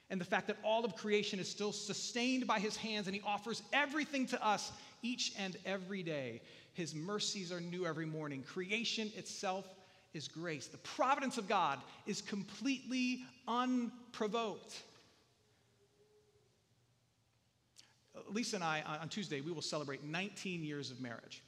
And 0.10 0.22
the 0.22 0.26
fact 0.26 0.48
that 0.48 0.58
all 0.64 0.86
of 0.86 0.96
creation 0.96 1.38
is 1.38 1.50
still 1.50 1.74
sustained 1.74 2.48
by 2.48 2.60
His 2.60 2.78
hands 2.78 3.08
and 3.08 3.16
He 3.16 3.22
offers 3.26 3.62
everything 3.74 4.26
to 4.28 4.46
us 4.46 4.72
each 5.02 5.34
and 5.38 5.58
every 5.66 6.02
day. 6.02 6.42
His 6.76 6.94
mercies 6.94 7.52
are 7.52 7.62
new 7.62 7.86
every 7.86 8.06
morning. 8.06 8.44
Creation 8.44 9.10
itself 9.16 9.66
is 10.14 10.28
grace. 10.28 10.68
The 10.68 10.78
providence 10.80 11.38
of 11.38 11.48
God 11.48 11.80
is 12.06 12.22
completely 12.22 13.24
unprovoked. 13.48 14.84
Lisa 18.30 18.58
and 18.58 18.64
I, 18.64 18.84
on 19.02 19.08
Tuesday, 19.08 19.40
we 19.40 19.52
will 19.52 19.62
celebrate 19.62 20.04
19 20.04 20.64
years 20.64 20.92
of 20.92 21.00
marriage. 21.00 21.42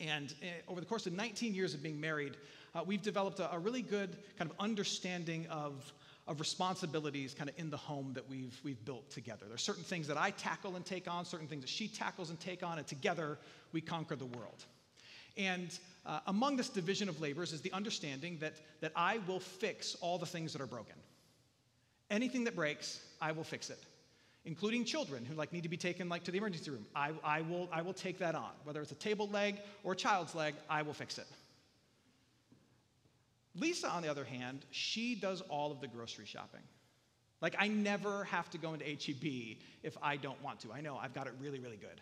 And 0.00 0.34
eh, 0.42 0.46
over 0.68 0.80
the 0.80 0.86
course 0.86 1.06
of 1.06 1.14
19 1.14 1.54
years 1.54 1.72
of 1.72 1.82
being 1.82 2.00
married, 2.00 2.36
uh, 2.74 2.82
we've 2.84 3.02
developed 3.02 3.40
a, 3.40 3.54
a, 3.54 3.58
really 3.58 3.82
good 3.82 4.16
kind 4.38 4.50
of 4.50 4.56
understanding 4.58 5.46
of, 5.48 5.92
of 6.26 6.38
responsibilities 6.38 7.34
kind 7.34 7.50
of 7.50 7.58
in 7.58 7.70
the 7.70 7.76
home 7.76 8.12
that 8.14 8.28
we've, 8.28 8.58
we've 8.62 8.84
built 8.84 9.10
together. 9.10 9.44
There 9.46 9.54
are 9.54 9.58
certain 9.58 9.82
things 9.82 10.06
that 10.06 10.16
I 10.16 10.30
tackle 10.30 10.76
and 10.76 10.84
take 10.84 11.10
on, 11.10 11.24
certain 11.24 11.48
things 11.48 11.62
that 11.62 11.70
she 11.70 11.88
tackles 11.88 12.30
and 12.30 12.38
take 12.38 12.62
on, 12.62 12.78
and 12.78 12.86
together 12.86 13.38
we 13.72 13.80
conquer 13.80 14.14
the 14.14 14.26
world. 14.26 14.64
And 15.36 15.76
uh, 16.06 16.20
among 16.26 16.56
this 16.56 16.68
division 16.68 17.08
of 17.08 17.20
labors 17.20 17.52
is 17.52 17.60
the 17.60 17.72
understanding 17.72 18.38
that, 18.40 18.54
that 18.80 18.92
I 18.94 19.18
will 19.26 19.40
fix 19.40 19.96
all 20.00 20.18
the 20.18 20.26
things 20.26 20.52
that 20.52 20.62
are 20.62 20.66
broken. 20.66 20.96
Anything 22.10 22.44
that 22.44 22.54
breaks, 22.54 23.00
I 23.20 23.32
will 23.32 23.44
fix 23.44 23.70
it 23.70 23.78
including 24.44 24.84
children 24.84 25.24
who 25.24 25.34
like 25.34 25.52
need 25.52 25.62
to 25.62 25.68
be 25.68 25.76
taken 25.76 26.08
like 26.08 26.24
to 26.24 26.30
the 26.30 26.38
emergency 26.38 26.70
room. 26.70 26.84
I, 26.94 27.12
I, 27.22 27.42
will, 27.42 27.68
I 27.72 27.82
will 27.82 27.92
take 27.92 28.18
that 28.18 28.34
on. 28.34 28.50
Whether 28.64 28.82
it's 28.82 28.92
a 28.92 28.96
table 28.96 29.28
leg 29.28 29.58
or 29.84 29.92
a 29.92 29.96
child's 29.96 30.34
leg, 30.34 30.54
I 30.68 30.82
will 30.82 30.94
fix 30.94 31.18
it. 31.18 31.26
Lisa, 33.54 33.88
on 33.88 34.02
the 34.02 34.10
other 34.10 34.24
hand, 34.24 34.64
she 34.70 35.14
does 35.14 35.40
all 35.42 35.72
of 35.72 35.80
the 35.80 35.88
grocery 35.88 36.26
shopping. 36.26 36.62
Like, 37.40 37.56
I 37.58 37.68
never 37.68 38.24
have 38.24 38.48
to 38.50 38.58
go 38.58 38.72
into 38.72 38.84
HEB 38.84 39.58
if 39.82 39.96
I 40.02 40.16
don't 40.16 40.40
want 40.42 40.60
to. 40.60 40.72
I 40.72 40.80
know 40.80 40.96
I've 40.96 41.12
got 41.12 41.26
it 41.26 41.34
really, 41.40 41.58
really 41.58 41.76
good. 41.76 42.00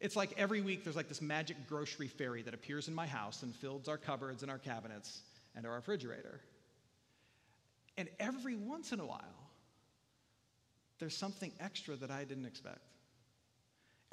It's 0.00 0.16
like 0.16 0.32
every 0.36 0.60
week 0.60 0.84
there's 0.84 0.96
like 0.96 1.08
this 1.08 1.22
magic 1.22 1.56
grocery 1.68 2.08
fairy 2.08 2.42
that 2.42 2.54
appears 2.54 2.88
in 2.88 2.94
my 2.94 3.06
house 3.06 3.42
and 3.42 3.54
fills 3.54 3.88
our 3.88 3.96
cupboards 3.96 4.42
and 4.42 4.50
our 4.50 4.58
cabinets 4.58 5.20
and 5.54 5.66
our 5.66 5.74
refrigerator. 5.74 6.40
And 7.96 8.08
every 8.20 8.56
once 8.56 8.92
in 8.92 9.00
a 9.00 9.06
while, 9.06 9.20
there's 10.98 11.16
something 11.16 11.52
extra 11.60 11.96
that 11.96 12.10
I 12.10 12.24
didn't 12.24 12.46
expect. 12.46 12.95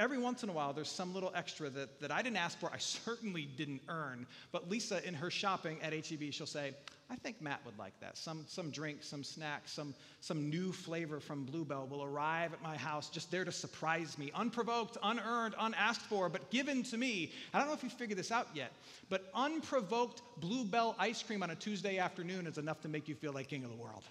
Every 0.04 0.18
once 0.18 0.44
in 0.44 0.50
a 0.50 0.52
while, 0.52 0.74
there's 0.74 0.92
some 0.92 1.14
little 1.14 1.32
extra 1.34 1.70
that, 1.70 2.02
that 2.02 2.12
I 2.12 2.22
didn't 2.22 2.36
ask 2.36 2.60
for, 2.60 2.70
I 2.74 2.78
certainly 3.06 3.48
didn't 3.56 3.84
earn. 3.88 4.28
But 4.52 4.70
Lisa, 4.70 5.02
in 5.08 5.14
her 5.14 5.32
shopping 5.32 5.78
at 5.82 5.94
HEB, 5.94 6.34
she'll 6.34 6.46
say, 6.46 6.74
I 7.10 7.16
think 7.16 7.42
Matt 7.42 7.62
would 7.66 7.80
like 7.80 7.98
that. 8.02 8.18
Some, 8.18 8.44
some 8.46 8.70
drink, 8.70 8.98
some 9.02 9.24
snack, 9.24 9.62
some, 9.66 9.96
some 10.20 10.50
new 10.50 10.74
flavor 10.74 11.22
from 11.22 11.46
Bluebell 11.46 11.88
will 11.88 12.04
arrive 12.04 12.52
at 12.52 12.62
my 12.62 12.76
house 12.76 13.08
just 13.08 13.32
there 13.32 13.46
to 13.46 13.52
surprise 13.54 14.18
me. 14.18 14.30
Unprovoked, 14.36 14.98
unearned, 15.04 15.56
unasked 15.58 16.04
for, 16.08 16.28
but 16.28 16.50
given 16.50 16.84
to 16.84 16.98
me. 16.98 17.32
I 17.54 17.60
don't 17.60 17.70
know 17.70 17.74
if 17.74 17.82
you 17.84 17.90
figured 17.90 18.20
this 18.20 18.32
out 18.32 18.50
yet, 18.54 18.74
but 19.08 19.32
unprovoked 19.34 20.22
Bluebell 20.36 20.98
ice 21.00 21.24
cream 21.24 21.44
on 21.44 21.52
a 21.52 21.56
Tuesday 21.56 21.98
afternoon 21.98 22.46
is 22.46 22.58
enough 22.58 22.82
to 22.82 22.90
make 22.90 23.08
you 23.08 23.16
feel 23.16 23.32
like 23.32 23.48
king 23.48 23.64
of 23.64 23.70
the 23.70 23.82
world. 23.82 24.04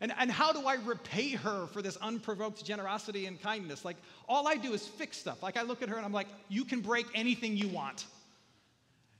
And, 0.00 0.12
and 0.18 0.30
how 0.30 0.52
do 0.52 0.66
I 0.66 0.76
repay 0.76 1.30
her 1.30 1.66
for 1.66 1.82
this 1.82 1.96
unprovoked 1.98 2.64
generosity 2.64 3.26
and 3.26 3.40
kindness? 3.40 3.84
Like, 3.84 3.96
all 4.28 4.48
I 4.48 4.56
do 4.56 4.72
is 4.72 4.86
fix 4.86 5.18
stuff. 5.18 5.42
Like, 5.42 5.58
I 5.58 5.62
look 5.62 5.82
at 5.82 5.90
her 5.90 5.96
and 5.96 6.06
I'm 6.06 6.12
like, 6.12 6.28
you 6.48 6.64
can 6.64 6.80
break 6.80 7.06
anything 7.14 7.56
you 7.56 7.68
want. 7.68 8.06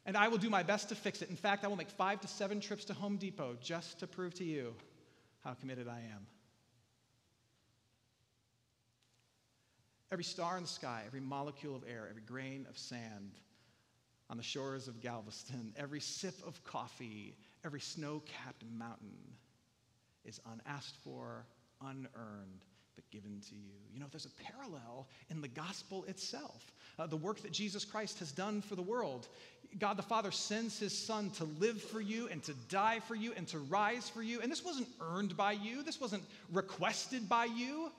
And 0.06 0.16
I 0.16 0.28
will 0.28 0.38
do 0.38 0.48
my 0.48 0.62
best 0.62 0.88
to 0.88 0.94
fix 0.94 1.20
it. 1.20 1.28
In 1.28 1.36
fact, 1.36 1.64
I 1.64 1.68
will 1.68 1.76
make 1.76 1.90
five 1.90 2.20
to 2.22 2.28
seven 2.28 2.60
trips 2.60 2.86
to 2.86 2.94
Home 2.94 3.16
Depot 3.16 3.56
just 3.60 4.00
to 4.00 4.06
prove 4.06 4.32
to 4.34 4.44
you 4.44 4.74
how 5.44 5.52
committed 5.52 5.86
I 5.86 5.98
am. 5.98 6.26
Every 10.10 10.24
star 10.24 10.56
in 10.56 10.62
the 10.62 10.68
sky, 10.68 11.02
every 11.06 11.20
molecule 11.20 11.76
of 11.76 11.84
air, 11.86 12.06
every 12.08 12.22
grain 12.22 12.66
of 12.68 12.78
sand 12.78 13.32
on 14.30 14.38
the 14.38 14.42
shores 14.42 14.88
of 14.88 15.00
Galveston, 15.00 15.74
every 15.76 16.00
sip 16.00 16.34
of 16.46 16.64
coffee, 16.64 17.36
every 17.64 17.80
snow 17.80 18.22
capped 18.26 18.64
mountain 18.76 19.36
is 20.24 20.40
unasked 20.52 20.96
for, 21.02 21.46
unearned, 21.80 22.64
but 22.94 23.10
given 23.10 23.40
to 23.48 23.54
you. 23.54 23.72
You 23.92 24.00
know, 24.00 24.06
there's 24.10 24.26
a 24.26 24.42
parallel 24.52 25.08
in 25.30 25.40
the 25.40 25.48
gospel 25.48 26.04
itself. 26.04 26.72
Uh, 26.98 27.06
the 27.06 27.16
work 27.16 27.40
that 27.42 27.52
Jesus 27.52 27.84
Christ 27.84 28.18
has 28.18 28.32
done 28.32 28.60
for 28.60 28.76
the 28.76 28.82
world. 28.82 29.28
God 29.78 29.96
the 29.96 30.02
Father 30.02 30.30
sends 30.30 30.78
his 30.78 30.96
Son 30.96 31.30
to 31.30 31.44
live 31.44 31.80
for 31.80 32.00
you 32.00 32.28
and 32.28 32.42
to 32.42 32.54
die 32.68 33.00
for 33.00 33.14
you 33.14 33.32
and 33.36 33.46
to 33.48 33.58
rise 33.58 34.08
for 34.08 34.22
you. 34.22 34.40
And 34.40 34.50
this 34.50 34.64
wasn't 34.64 34.88
earned 35.00 35.36
by 35.36 35.52
you, 35.52 35.82
this 35.82 36.00
wasn't 36.00 36.24
requested 36.52 37.28
by 37.28 37.44
you. 37.46 37.90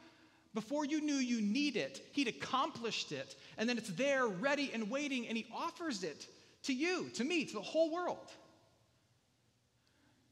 Before 0.54 0.84
you 0.84 1.00
knew 1.00 1.16
you 1.16 1.42
need 1.42 1.78
it, 1.78 2.06
he'd 2.12 2.28
accomplished 2.28 3.14
it. 3.14 3.36
And 3.58 3.70
then 3.70 3.78
it's 3.78 3.90
there, 3.92 4.28
ready 4.28 4.70
and 4.74 4.90
waiting, 4.90 5.28
and 5.28 5.38
he 5.38 5.48
offers 5.56 6.04
it 6.04 6.28
to 6.64 6.74
you, 6.74 7.10
to 7.14 7.24
me, 7.24 7.46
to 7.46 7.54
the 7.54 7.62
whole 7.62 7.92
world. 7.92 8.34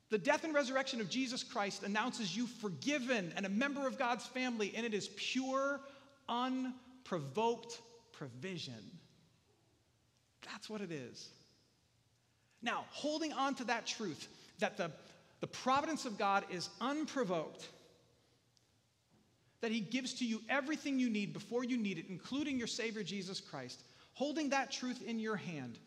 The 0.10 0.18
death 0.18 0.44
and 0.44 0.54
resurrection 0.54 1.02
of 1.02 1.10
Jesus 1.10 1.44
Christ 1.44 1.84
announces 1.84 2.36
you 2.36 2.48
forgiven 2.48 3.32
and 3.36 3.46
a 3.46 3.50
member 3.50 3.86
of 3.86 4.00
God's 4.00 4.26
family, 4.26 4.74
and 4.76 4.86
it 4.86 4.94
is 4.94 5.10
pure, 5.16 5.80
unprovoked 6.28 7.80
provision. 8.12 8.92
That's 10.52 10.70
what 10.70 10.82
it 10.82 10.92
is. 10.92 11.30
Now, 12.62 12.86
holding 12.90 13.34
on 13.34 13.56
to 13.56 13.64
that 13.66 13.86
truth 13.86 14.28
that 14.60 14.78
the, 14.78 14.92
the 15.42 15.48
providence 15.48 16.06
of 16.06 16.18
God 16.18 16.44
is 16.52 16.70
unprovoked, 16.82 17.68
that 19.62 19.72
He 19.72 19.80
gives 19.80 20.16
to 20.16 20.26
you 20.26 20.42
everything 20.50 21.00
you 21.00 21.10
need 21.10 21.34
before 21.34 21.64
you 21.64 21.78
need 21.78 22.00
it, 22.00 22.06
including 22.10 22.58
your 22.58 22.68
Savior 22.68 23.04
Jesus 23.04 23.40
Christ, 23.40 23.82
holding 24.14 24.50
that 24.50 24.72
truth 24.72 25.02
in 25.08 25.20
your 25.20 25.36
hand, 25.36 25.78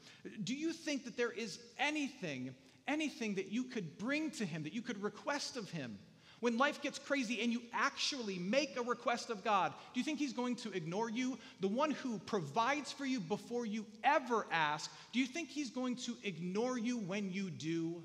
do 0.45 0.55
you 0.55 0.73
think 0.73 1.05
that 1.05 1.17
there 1.17 1.33
is 1.33 1.59
anything 1.79 2.55
anything 2.89 3.35
that 3.37 3.51
you 3.51 3.65
could 3.65 3.99
bring 3.99 4.31
to 4.33 4.45
Him, 4.45 4.63
that 4.65 4.73
you 4.73 4.83
could 4.83 5.03
request 5.03 5.57
of 5.57 5.71
Him. 5.71 5.99
When 6.41 6.59
life 6.59 6.83
gets 6.83 6.99
crazy 6.99 7.41
and 7.41 7.53
you 7.53 7.63
actually 7.73 8.37
make 8.37 8.77
a 8.77 8.83
request 8.83 9.31
of 9.31 9.45
God, 9.45 9.73
do 9.95 10.01
you 10.01 10.05
think 10.05 10.19
He's 10.19 10.33
going 10.33 10.57
to 10.57 10.73
ignore 10.73 11.09
you? 11.09 11.39
The 11.61 11.69
one 11.69 11.93
who 11.93 12.19
provides 12.19 12.91
for 12.91 13.07
you 13.07 13.21
before 13.21 13.65
you 13.65 13.87
ever 14.03 14.45
ask, 14.51 14.91
do 15.13 15.21
you 15.21 15.27
think 15.27 15.49
He's 15.51 15.71
going 15.71 15.95
to 15.97 16.17
ignore 16.25 16.77
you 16.77 16.99
when 16.99 17.33
you 17.33 17.49
do? 17.49 18.03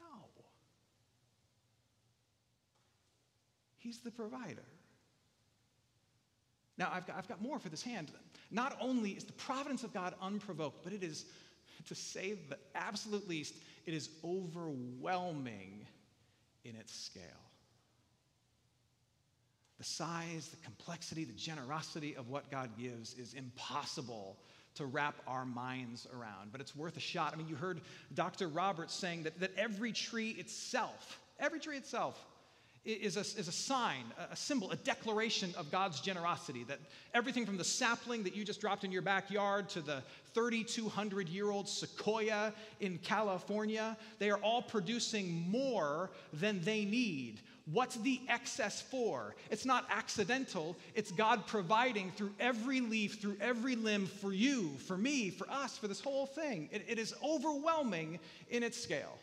No. 0.00 0.24
He's 3.76 3.98
the 3.98 4.10
provider. 4.10 4.64
Now, 6.78 6.90
I've 6.92 7.06
got, 7.06 7.16
I've 7.16 7.28
got 7.28 7.42
more 7.42 7.58
for 7.58 7.68
this 7.68 7.82
hand. 7.82 8.10
Not 8.50 8.76
only 8.80 9.10
is 9.10 9.24
the 9.24 9.32
providence 9.32 9.82
of 9.82 9.92
God 9.92 10.14
unprovoked, 10.20 10.84
but 10.84 10.92
it 10.92 11.02
is 11.02 11.26
to 11.84 11.94
say 11.94 12.34
the 12.48 12.58
absolute 12.74 13.28
least, 13.28 13.54
it 13.86 13.94
is 13.94 14.08
overwhelming 14.24 15.86
in 16.64 16.76
its 16.76 16.94
scale. 16.94 17.22
The 19.78 19.84
size, 19.84 20.48
the 20.48 20.56
complexity, 20.64 21.24
the 21.24 21.32
generosity 21.32 22.16
of 22.16 22.28
what 22.28 22.50
God 22.50 22.70
gives 22.78 23.14
is 23.14 23.34
impossible 23.34 24.38
to 24.76 24.86
wrap 24.86 25.16
our 25.26 25.44
minds 25.44 26.06
around, 26.14 26.52
but 26.52 26.60
it's 26.60 26.74
worth 26.74 26.96
a 26.96 27.00
shot. 27.00 27.32
I 27.32 27.36
mean, 27.36 27.48
you 27.48 27.56
heard 27.56 27.80
Dr. 28.14 28.48
Roberts 28.48 28.94
saying 28.94 29.24
that, 29.24 29.38
that 29.40 29.52
every 29.56 29.92
tree 29.92 30.30
itself, 30.30 31.18
every 31.38 31.60
tree 31.60 31.76
itself, 31.76 32.22
is 32.86 33.16
a, 33.16 33.20
is 33.20 33.48
a 33.48 33.52
sign, 33.52 34.04
a 34.30 34.36
symbol, 34.36 34.70
a 34.70 34.76
declaration 34.76 35.52
of 35.56 35.70
God's 35.70 36.00
generosity. 36.00 36.64
That 36.64 36.78
everything 37.14 37.44
from 37.44 37.56
the 37.56 37.64
sapling 37.64 38.22
that 38.22 38.36
you 38.36 38.44
just 38.44 38.60
dropped 38.60 38.84
in 38.84 38.92
your 38.92 39.02
backyard 39.02 39.68
to 39.70 39.80
the 39.80 40.02
3,200 40.34 41.28
year 41.28 41.50
old 41.50 41.68
sequoia 41.68 42.52
in 42.80 42.98
California, 42.98 43.96
they 44.18 44.30
are 44.30 44.38
all 44.38 44.62
producing 44.62 45.48
more 45.48 46.10
than 46.32 46.60
they 46.62 46.84
need. 46.84 47.40
What's 47.72 47.96
the 47.96 48.20
excess 48.28 48.80
for? 48.80 49.34
It's 49.50 49.64
not 49.64 49.86
accidental. 49.90 50.76
It's 50.94 51.10
God 51.10 51.48
providing 51.48 52.12
through 52.12 52.30
every 52.38 52.80
leaf, 52.80 53.20
through 53.20 53.38
every 53.40 53.74
limb 53.74 54.06
for 54.06 54.32
you, 54.32 54.70
for 54.86 54.96
me, 54.96 55.30
for 55.30 55.50
us, 55.50 55.76
for 55.76 55.88
this 55.88 56.00
whole 56.00 56.26
thing. 56.26 56.68
it, 56.70 56.84
it 56.86 56.98
is 57.00 57.12
overwhelming 57.24 58.20
in 58.50 58.62
its 58.62 58.80
scale. 58.80 59.18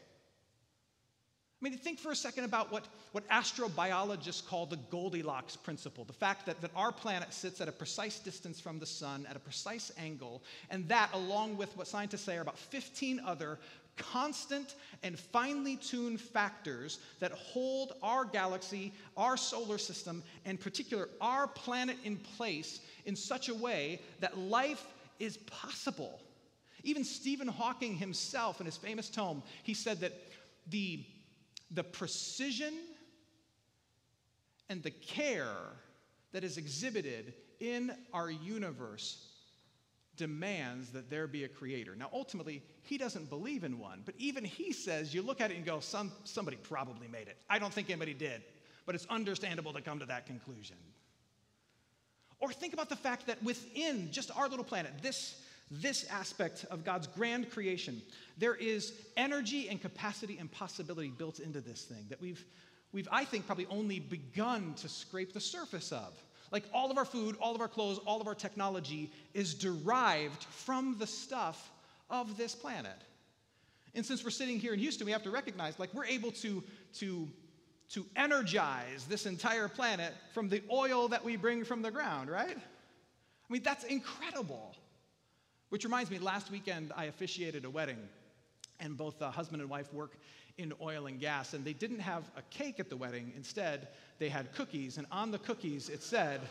I 1.64 1.70
mean, 1.70 1.78
think 1.78 1.98
for 1.98 2.12
a 2.12 2.16
second 2.16 2.44
about 2.44 2.74
what, 2.74 2.90
what 3.14 3.26
astrobiologists 3.30 4.46
call 4.46 4.66
the 4.66 4.76
Goldilocks 4.92 5.56
principle 5.56 6.04
the 6.04 6.12
fact 6.12 6.46
that, 6.46 6.60
that 6.60 6.72
our 6.76 6.92
planet 6.92 7.34
sits 7.34 7.62
at 7.62 7.70
a 7.70 7.72
precise 7.72 8.20
distance 8.20 8.60
from 8.60 8.80
the 8.80 8.86
sun, 8.86 9.26
at 9.30 9.38
a 9.38 9.40
precise 9.40 9.90
angle, 9.98 10.44
and 10.70 10.86
that, 10.90 11.10
along 11.14 11.56
with 11.56 11.76
what 11.78 11.88
scientists 11.88 12.24
say 12.24 12.36
are 12.36 12.42
about 12.42 12.58
15 12.58 13.22
other 13.26 13.60
constant 13.96 14.76
and 15.04 15.18
finely 15.18 15.78
tuned 15.78 16.20
factors 16.20 17.00
that 17.22 17.32
hold 17.32 17.94
our 18.04 18.26
galaxy, 18.26 18.92
our 19.16 19.38
solar 19.38 19.78
system, 19.78 20.22
and 20.44 20.58
in 20.58 20.62
particular 20.62 21.08
our 21.22 21.48
planet 21.48 21.96
in 22.04 22.18
place 22.18 22.82
in 23.06 23.16
such 23.16 23.48
a 23.48 23.56
way 23.56 24.02
that 24.20 24.38
life 24.38 24.86
is 25.18 25.38
possible. 25.38 26.20
Even 26.84 27.06
Stephen 27.06 27.48
Hawking 27.48 27.96
himself, 27.96 28.60
in 28.60 28.66
his 28.66 28.76
famous 28.76 29.10
tome, 29.10 29.42
he 29.64 29.74
said 29.74 30.02
that 30.02 30.12
the 30.70 31.06
the 31.74 31.84
precision 31.84 32.74
and 34.70 34.82
the 34.84 34.92
care 34.92 35.56
that 36.32 36.44
is 36.44 36.58
exhibited 36.58 37.34
in 37.60 37.92
our 38.14 38.30
universe 38.30 39.30
demands 40.16 40.92
that 40.92 41.10
there 41.10 41.28
be 41.28 41.44
a 41.44 41.48
creator. 41.48 41.96
Now, 41.96 42.10
ultimately, 42.14 42.62
he 42.84 42.98
doesn't 42.98 43.30
believe 43.30 43.64
in 43.64 43.80
one, 43.80 44.02
but 44.06 44.14
even 44.18 44.44
he 44.44 44.72
says, 44.72 45.14
you 45.14 45.22
look 45.22 45.42
at 45.42 45.52
it 45.52 45.58
and 45.58 45.66
go, 45.66 45.80
Some, 45.80 46.12
somebody 46.24 46.58
probably 46.58 47.08
made 47.08 47.28
it. 47.28 47.38
I 47.50 47.58
don't 47.58 47.74
think 47.74 47.90
anybody 47.90 48.14
did, 48.14 48.44
but 48.86 48.94
it's 48.96 49.08
understandable 49.10 49.74
to 49.74 49.82
come 49.82 50.00
to 50.00 50.06
that 50.06 50.26
conclusion. 50.26 50.78
Or 52.40 52.52
think 52.52 52.74
about 52.74 52.90
the 52.90 52.96
fact 52.96 53.28
that 53.28 53.42
within 53.42 54.12
just 54.12 54.30
our 54.36 54.48
little 54.50 54.66
planet, 54.66 54.92
this, 55.02 55.42
this 55.82 56.06
aspect 56.10 56.66
of 56.70 56.84
God's 56.84 57.08
grand 57.08 57.50
creation, 57.50 58.02
there 58.38 58.56
is 58.56 58.94
energy 59.18 59.70
and 59.70 59.82
capacity 59.82 60.38
and 60.40 60.52
possibility 60.52 61.10
built 61.10 61.40
into 61.40 61.62
this 61.62 61.84
thing 61.84 62.06
that 62.10 62.22
we've, 62.22 62.44
we've 62.92 63.08
I 63.12 63.26
think, 63.26 63.46
probably 63.46 63.68
only 63.70 64.00
begun 64.00 64.74
to 64.76 64.90
scrape 64.90 65.34
the 65.34 65.40
surface 65.40 65.92
of. 65.92 66.14
Like 66.52 66.66
all 66.74 66.92
of 66.92 66.98
our 66.98 67.06
food, 67.06 67.36
all 67.42 67.56
of 67.56 67.62
our 67.62 67.68
clothes, 67.68 68.00
all 68.06 68.22
of 68.22 68.28
our 68.28 68.36
technology 68.36 69.12
is 69.34 69.56
derived 69.56 70.44
from 70.44 70.98
the 71.00 71.08
stuff 71.08 71.72
of 72.10 72.38
this 72.38 72.54
planet. 72.54 73.02
And 73.96 74.06
since 74.06 74.24
we're 74.24 74.30
sitting 74.30 74.60
here 74.60 74.74
in 74.74 74.80
Houston, 74.80 75.06
we 75.06 75.12
have 75.12 75.24
to 75.24 75.32
recognize 75.32 75.80
like 75.80 75.94
we're 75.94 76.06
able 76.06 76.32
to, 76.32 76.64
to, 76.96 77.28
to 77.90 78.06
energize 78.16 79.06
this 79.08 79.26
entire 79.26 79.68
planet 79.68 80.14
from 80.34 80.50
the 80.50 80.62
oil 80.72 81.08
that 81.08 81.24
we 81.24 81.36
bring 81.36 81.64
from 81.64 81.82
the 81.82 81.92
ground, 81.92 82.30
right? 82.30 82.58
I 82.58 83.54
mean, 83.54 83.64
that's 83.64 83.84
incredible. 83.84 84.76
Which 85.74 85.86
reminds 85.86 86.12
me, 86.12 86.20
last 86.20 86.52
weekend 86.52 86.92
I 86.96 87.06
officiated 87.06 87.66
a 87.66 87.70
wedding, 87.72 87.98
and 88.80 88.96
both 88.96 89.18
the 89.18 89.32
husband 89.32 89.60
and 89.60 89.72
wife 89.72 89.92
work 89.92 90.12
in 90.60 90.72
oil 90.80 91.08
and 91.08 91.20
gas, 91.20 91.56
and 91.56 91.66
they 91.66 91.74
didn't 91.74 92.02
have 92.02 92.30
a 92.38 92.44
cake 92.52 92.80
at 92.80 92.90
the 92.92 92.96
wedding. 92.96 93.34
Instead, 93.36 93.88
they 94.20 94.30
had 94.30 94.54
cookies, 94.54 95.00
and 95.00 95.08
on 95.12 95.32
the 95.32 95.40
cookies 95.40 95.90
it 95.90 96.04
said, 96.04 96.42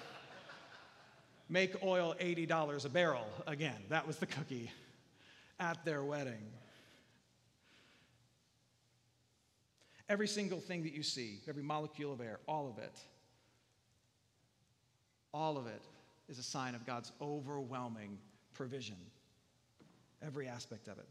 Make 1.48 1.84
oil 1.84 2.16
$80 2.20 2.84
a 2.84 2.88
barrel 2.88 3.28
again. 3.46 3.80
That 3.90 4.08
was 4.08 4.16
the 4.16 4.26
cookie 4.26 4.72
at 5.60 5.84
their 5.84 6.02
wedding. 6.02 6.42
Every 10.08 10.26
single 10.26 10.58
thing 10.58 10.82
that 10.82 10.94
you 10.94 11.04
see, 11.04 11.38
every 11.48 11.62
molecule 11.62 12.12
of 12.12 12.20
air, 12.20 12.40
all 12.48 12.68
of 12.68 12.82
it, 12.82 12.98
all 15.32 15.56
of 15.56 15.68
it 15.68 15.82
is 16.28 16.40
a 16.40 16.42
sign 16.42 16.74
of 16.74 16.84
God's 16.84 17.12
overwhelming 17.20 18.18
provision. 18.54 18.96
Every 20.24 20.48
aspect 20.48 20.88
of 20.88 20.98
it. 20.98 21.08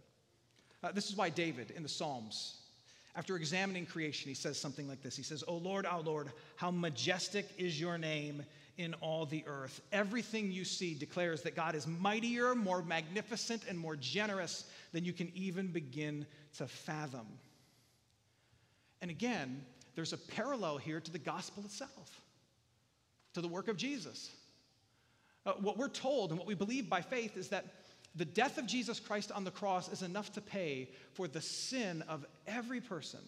Uh, 0.84 0.92
this 0.92 1.10
is 1.10 1.16
why 1.16 1.30
David 1.30 1.72
in 1.72 1.84
the 1.84 1.90
Psalms 1.90 2.62
after 3.16 3.36
examining 3.36 3.86
creation, 3.86 4.30
he 4.30 4.36
says 4.36 4.58
something 4.58 4.88
like 4.88 5.02
this 5.02 5.18
He 5.18 5.24
says, 5.24 5.44
O 5.48 5.56
Lord, 5.56 5.86
our 5.86 6.02
Lord, 6.02 6.32
how 6.56 6.72
majestic 6.72 7.48
is 7.58 7.80
your 7.80 7.98
name 7.98 8.44
in 8.78 8.94
all 8.96 9.26
the 9.26 9.44
earth. 9.48 9.82
Everything 9.92 10.52
you 10.52 10.64
see 10.64 10.94
declares 10.94 11.42
that 11.42 11.56
God 11.56 11.76
is 11.76 11.86
mightier, 11.86 12.56
more 12.56 12.82
magnificent, 12.82 13.64
and 13.68 13.78
more 13.78 13.98
generous 13.98 14.66
than 14.94 15.04
you 15.04 15.14
can 15.14 15.32
even 15.36 15.68
begin 15.68 16.26
to 16.58 16.68
fathom. 16.68 17.28
And 19.02 19.12
again, 19.12 19.66
there's 19.96 20.14
a 20.14 20.18
parallel 20.18 20.78
here 20.78 21.02
to 21.02 21.12
the 21.12 21.20
gospel 21.20 21.64
itself, 21.66 22.22
to 23.34 23.42
the 23.42 23.48
work 23.48 23.68
of 23.68 23.76
Jesus. 23.76 24.32
Uh, 25.46 25.54
what 25.54 25.78
we're 25.78 25.90
told 25.90 26.30
and 26.30 26.38
what 26.38 26.48
we 26.48 26.54
believe 26.54 26.90
by 26.90 27.02
faith 27.02 27.36
is 27.36 27.50
that 27.50 27.66
the 28.16 28.26
death 28.26 28.58
of 28.58 28.68
Jesus 28.68 29.00
Christ 29.00 29.32
on 29.32 29.44
the 29.44 29.52
cross 29.52 29.92
is 29.92 30.02
enough 30.02 30.34
to 30.34 30.42
pay 30.42 30.90
for 31.14 31.28
the 31.28 31.42
sin 31.42 32.04
of 32.08 32.26
every 32.46 32.82
person 32.82 33.22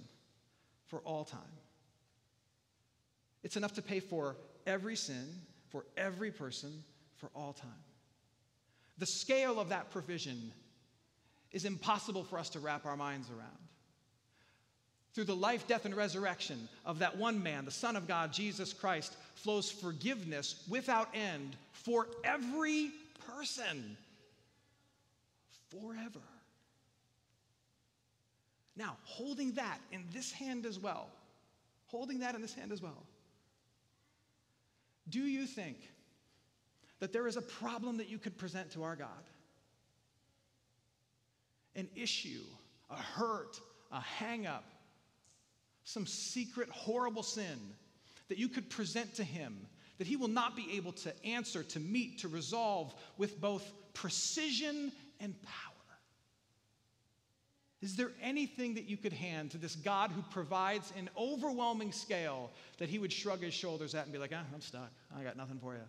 for 0.87 0.99
all 0.99 1.23
time. 1.23 1.39
It's 3.43 3.57
enough 3.57 3.73
to 3.73 3.81
pay 3.81 3.99
for 3.99 4.37
every 4.67 4.95
sin 4.95 5.41
for 5.69 5.85
every 5.97 6.31
person 6.31 6.83
for 7.17 7.29
all 7.35 7.53
time. 7.53 7.69
The 8.99 9.05
scale 9.05 9.59
of 9.59 9.69
that 9.69 9.89
provision 9.89 10.51
is 11.51 11.65
impossible 11.65 12.23
for 12.23 12.37
us 12.37 12.49
to 12.49 12.59
wrap 12.59 12.85
our 12.85 12.95
minds 12.95 13.29
around. 13.29 13.62
Through 15.13 15.25
the 15.25 15.35
life, 15.35 15.67
death, 15.67 15.85
and 15.85 15.95
resurrection 15.95 16.67
of 16.85 16.99
that 16.99 17.17
one 17.17 17.41
man, 17.41 17.65
the 17.65 17.71
Son 17.71 17.95
of 17.95 18.07
God, 18.07 18.33
Jesus 18.33 18.73
Christ, 18.73 19.15
flows 19.35 19.69
forgiveness 19.69 20.63
without 20.67 21.09
end 21.13 21.55
for 21.71 22.07
every 22.23 22.91
person 23.27 23.95
forever. 25.69 26.19
Now, 28.75 28.97
holding 29.03 29.51
that 29.53 29.79
in 29.91 30.03
this 30.11 30.31
hand 30.31 30.65
as 30.65 30.79
well, 30.79 31.09
holding 31.85 32.19
that 32.19 32.33
in 32.33 32.41
this 32.41 32.55
hand 32.55 32.71
as 32.71 32.81
well, 32.81 33.03
do 35.09 35.19
you 35.19 35.45
think 35.45 35.77
that 36.99 37.13
there 37.13 37.27
is 37.27 37.37
a 37.37 37.41
problem 37.41 37.97
that 37.97 38.09
you 38.09 38.17
could 38.17 38.37
present 38.37 38.71
to 38.71 38.83
our 38.83 38.95
God? 38.95 39.07
An 41.75 41.87
issue, 41.95 42.41
a 42.89 42.95
hurt, 42.95 43.59
a 43.91 43.99
hang 43.99 44.47
up, 44.47 44.63
some 45.83 46.05
secret 46.05 46.69
horrible 46.69 47.23
sin 47.23 47.59
that 48.29 48.37
you 48.37 48.47
could 48.47 48.69
present 48.69 49.15
to 49.15 49.23
Him 49.23 49.67
that 49.97 50.07
He 50.07 50.15
will 50.15 50.27
not 50.27 50.55
be 50.55 50.67
able 50.75 50.91
to 50.93 51.25
answer, 51.25 51.63
to 51.63 51.79
meet, 51.79 52.19
to 52.19 52.27
resolve 52.27 52.93
with 53.17 53.39
both 53.39 53.71
precision 53.93 54.91
and 55.19 55.39
power. 55.43 55.73
Is 57.81 57.97
there 57.97 58.11
anything 58.21 58.75
that 58.75 58.85
you 58.85 58.95
could 58.95 59.11
hand 59.11 59.51
to 59.51 59.57
this 59.57 59.75
God 59.75 60.09
who 60.11 60.21
provides 60.31 60.93
an 60.97 61.09
overwhelming 61.17 61.91
scale 61.91 62.49
that 62.77 62.87
he 62.87 62.97
would 62.97 63.11
shrug 63.11 63.41
his 63.41 63.53
shoulders 63.53 63.93
at 63.93 64.05
and 64.05 64.13
be 64.13 64.19
like, 64.19 64.31
ah, 64.33 64.43
I'm 64.53 64.61
stuck. 64.61 64.89
I 65.13 65.21
got 65.21 65.35
nothing 65.35 65.59
for 65.59 65.73
you? 65.73 65.81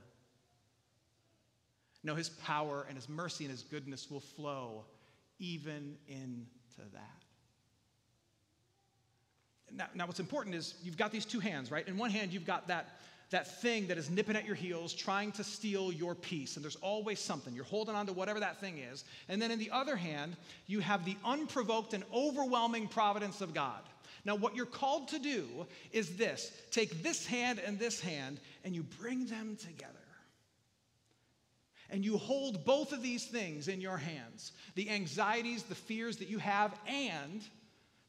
No, 2.02 2.16
his 2.16 2.28
power 2.28 2.84
and 2.88 2.96
his 2.96 3.08
mercy 3.08 3.44
and 3.44 3.52
his 3.52 3.62
goodness 3.62 4.10
will 4.10 4.20
flow 4.20 4.84
even 5.38 5.96
into 6.08 6.90
that. 6.92 7.23
Now, 9.72 9.86
now, 9.94 10.06
what's 10.06 10.20
important 10.20 10.54
is 10.54 10.74
you've 10.82 10.96
got 10.96 11.10
these 11.10 11.24
two 11.24 11.40
hands, 11.40 11.70
right? 11.70 11.86
In 11.86 11.96
one 11.96 12.10
hand, 12.10 12.32
you've 12.32 12.46
got 12.46 12.68
that 12.68 12.88
that 13.30 13.60
thing 13.60 13.88
that 13.88 13.98
is 13.98 14.10
nipping 14.10 14.36
at 14.36 14.46
your 14.46 14.54
heels, 14.54 14.92
trying 14.92 15.32
to 15.32 15.42
steal 15.42 15.92
your 15.92 16.14
peace. 16.14 16.54
And 16.54 16.62
there's 16.62 16.76
always 16.76 17.18
something. 17.18 17.52
You're 17.54 17.64
holding 17.64 17.96
on 17.96 18.06
to 18.06 18.12
whatever 18.12 18.38
that 18.38 18.60
thing 18.60 18.78
is. 18.78 19.04
And 19.28 19.42
then 19.42 19.50
in 19.50 19.58
the 19.58 19.72
other 19.72 19.96
hand, 19.96 20.36
you 20.68 20.80
have 20.80 21.04
the 21.04 21.16
unprovoked 21.24 21.94
and 21.94 22.04
overwhelming 22.14 22.86
providence 22.86 23.40
of 23.40 23.52
God. 23.52 23.80
Now, 24.24 24.36
what 24.36 24.54
you're 24.54 24.66
called 24.66 25.08
to 25.08 25.18
do 25.18 25.66
is 25.92 26.16
this 26.16 26.52
take 26.70 27.02
this 27.02 27.26
hand 27.26 27.58
and 27.58 27.78
this 27.78 28.00
hand, 28.00 28.40
and 28.64 28.74
you 28.74 28.82
bring 28.82 29.26
them 29.26 29.56
together. 29.56 29.90
And 31.90 32.04
you 32.04 32.16
hold 32.18 32.64
both 32.64 32.92
of 32.92 33.02
these 33.02 33.26
things 33.26 33.68
in 33.68 33.80
your 33.80 33.96
hands 33.96 34.52
the 34.74 34.90
anxieties, 34.90 35.64
the 35.64 35.74
fears 35.74 36.18
that 36.18 36.28
you 36.28 36.38
have, 36.38 36.74
and 36.86 37.42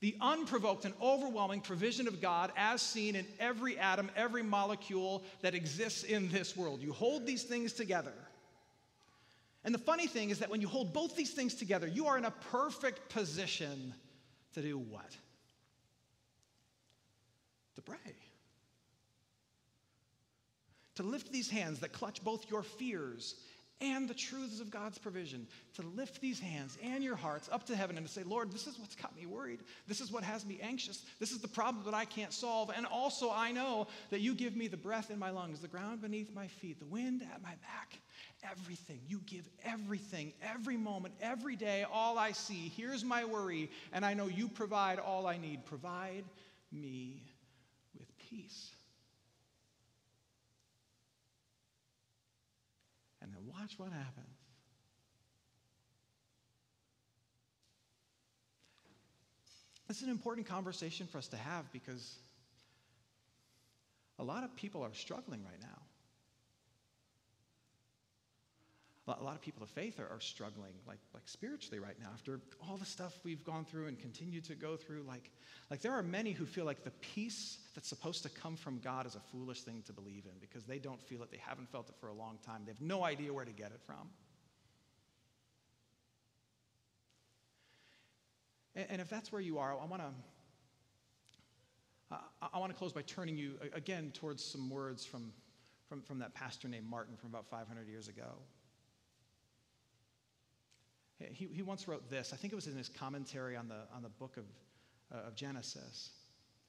the 0.05 0.15
unprovoked 0.21 0.85
and 0.85 0.93
overwhelming 1.01 1.59
provision 1.59 2.07
of 2.07 2.21
God 2.21 2.51
as 2.55 2.79
seen 2.79 3.15
in 3.15 3.25
every 3.39 3.75
atom, 3.79 4.11
every 4.15 4.43
molecule 4.43 5.23
that 5.41 5.55
exists 5.55 6.03
in 6.03 6.29
this 6.29 6.55
world. 6.55 6.79
You 6.79 6.93
hold 6.93 7.25
these 7.25 7.41
things 7.41 7.73
together. 7.73 8.13
And 9.63 9.73
the 9.73 9.79
funny 9.79 10.05
thing 10.05 10.29
is 10.29 10.37
that 10.37 10.51
when 10.51 10.61
you 10.61 10.67
hold 10.67 10.93
both 10.93 11.15
these 11.15 11.31
things 11.31 11.55
together, 11.55 11.87
you 11.87 12.05
are 12.05 12.19
in 12.19 12.25
a 12.25 12.29
perfect 12.29 13.09
position 13.09 13.95
to 14.53 14.61
do 14.61 14.77
what? 14.77 15.09
To 17.73 17.81
pray. 17.81 17.97
To 20.97 21.03
lift 21.03 21.31
these 21.31 21.49
hands 21.49 21.79
that 21.79 21.93
clutch 21.93 22.23
both 22.23 22.47
your 22.51 22.61
fears 22.61 23.37
and 23.81 24.07
the 24.07 24.13
truths 24.13 24.61
of 24.61 24.71
God's 24.71 24.97
provision, 24.97 25.47
to 25.75 25.81
lift 25.81 26.21
these 26.21 26.39
hands 26.39 26.77
and 26.81 27.03
your 27.03 27.15
hearts 27.15 27.49
up 27.51 27.65
to 27.65 27.75
heaven 27.75 27.97
and 27.97 28.07
to 28.07 28.11
say, 28.11 28.23
Lord, 28.23 28.51
this 28.51 28.67
is 28.67 28.79
what's 28.79 28.95
got 28.95 29.15
me 29.15 29.25
worried. 29.25 29.59
This 29.87 29.99
is 29.99 30.11
what 30.11 30.23
has 30.23 30.45
me 30.45 30.59
anxious. 30.61 31.03
This 31.19 31.31
is 31.31 31.39
the 31.39 31.47
problem 31.47 31.83
that 31.85 31.93
I 31.93 32.05
can't 32.05 32.31
solve. 32.31 32.71
And 32.75 32.85
also, 32.85 33.31
I 33.31 33.51
know 33.51 33.87
that 34.11 34.21
you 34.21 34.33
give 34.33 34.55
me 34.55 34.67
the 34.67 34.77
breath 34.77 35.11
in 35.11 35.19
my 35.19 35.29
lungs, 35.29 35.59
the 35.59 35.67
ground 35.67 36.01
beneath 36.01 36.33
my 36.33 36.47
feet, 36.47 36.79
the 36.79 36.85
wind 36.85 37.21
at 37.33 37.41
my 37.43 37.49
back, 37.49 37.99
everything. 38.49 38.99
You 39.07 39.19
give 39.25 39.47
everything, 39.65 40.33
every 40.41 40.77
moment, 40.77 41.13
every 41.21 41.55
day, 41.55 41.85
all 41.91 42.17
I 42.17 42.31
see. 42.31 42.71
Here's 42.75 43.03
my 43.03 43.25
worry, 43.25 43.69
and 43.91 44.05
I 44.05 44.13
know 44.13 44.27
you 44.27 44.47
provide 44.47 44.99
all 44.99 45.27
I 45.27 45.37
need. 45.37 45.65
Provide 45.65 46.23
me 46.71 47.23
with 47.97 48.07
peace. 48.17 48.71
Watch 53.47 53.73
what 53.77 53.91
happens. 53.91 54.35
Is 59.87 60.01
an 60.01 60.09
important 60.09 60.47
conversation 60.47 61.07
for 61.07 61.19
us 61.19 61.27
to 61.29 61.37
have 61.37 61.71
because 61.71 62.17
a 64.19 64.23
lot 64.23 64.43
of 64.43 64.55
people 64.55 64.81
are 64.81 64.93
struggling 64.93 65.41
right 65.43 65.61
now. 65.61 65.84
a 69.07 69.23
lot 69.23 69.35
of 69.35 69.41
people 69.41 69.61
of 69.61 69.69
faith 69.69 69.99
are, 69.99 70.07
are 70.07 70.19
struggling, 70.19 70.73
like, 70.87 70.97
like 71.13 71.23
spiritually 71.27 71.79
right 71.79 71.95
now, 72.01 72.09
after 72.11 72.39
all 72.67 72.75
the 72.75 72.85
stuff 72.85 73.19
we've 73.23 73.43
gone 73.43 73.63
through 73.63 73.85
and 73.85 73.99
continue 73.99 74.41
to 74.41 74.55
go 74.55 74.75
through. 74.75 75.03
Like, 75.03 75.29
like 75.69 75.81
there 75.81 75.93
are 75.93 76.01
many 76.01 76.31
who 76.31 76.45
feel 76.45 76.65
like 76.65 76.83
the 76.83 76.91
peace 76.91 77.59
that's 77.75 77.87
supposed 77.87 78.23
to 78.23 78.29
come 78.29 78.55
from 78.55 78.79
God 78.79 79.05
is 79.05 79.15
a 79.15 79.19
foolish 79.19 79.61
thing 79.61 79.83
to 79.85 79.93
believe 79.93 80.25
in 80.25 80.31
because 80.41 80.63
they 80.63 80.79
don't 80.79 81.01
feel 81.01 81.21
it, 81.21 81.29
they 81.29 81.37
haven't 81.37 81.69
felt 81.69 81.89
it 81.89 81.95
for 81.99 82.07
a 82.07 82.13
long 82.13 82.39
time, 82.43 82.61
they 82.65 82.71
have 82.71 82.81
no 82.81 83.03
idea 83.03 83.31
where 83.31 83.45
to 83.45 83.51
get 83.51 83.67
it 83.67 83.81
from. 83.85 84.09
And, 88.75 88.87
and 88.89 89.01
if 89.01 89.09
that's 89.09 89.31
where 89.31 89.41
you 89.41 89.59
are, 89.59 89.71
I 89.71 89.85
want 89.85 90.01
to. 90.01 90.09
I 92.53 92.59
want 92.59 92.71
to 92.71 92.77
close 92.77 92.93
by 92.93 93.01
turning 93.01 93.35
you 93.35 93.55
again 93.73 94.11
towards 94.13 94.43
some 94.43 94.69
words 94.69 95.03
from, 95.03 95.33
from, 95.89 96.03
from 96.03 96.19
that 96.19 96.35
pastor 96.35 96.67
named 96.67 96.87
Martin 96.87 97.15
from 97.17 97.31
about 97.31 97.47
500 97.49 97.87
years 97.87 98.07
ago. 98.07 98.37
He, 101.19 101.47
he 101.51 101.61
once 101.61 101.87
wrote 101.87 102.09
this, 102.09 102.33
I 102.33 102.35
think 102.35 102.51
it 102.51 102.55
was 102.55 102.67
in 102.67 102.75
his 102.75 102.89
commentary 102.89 103.55
on 103.55 103.67
the, 103.67 103.83
on 103.95 104.01
the 104.01 104.09
book 104.09 104.37
of, 104.37 104.43
uh, 105.13 105.27
of 105.27 105.35
Genesis. 105.35 106.11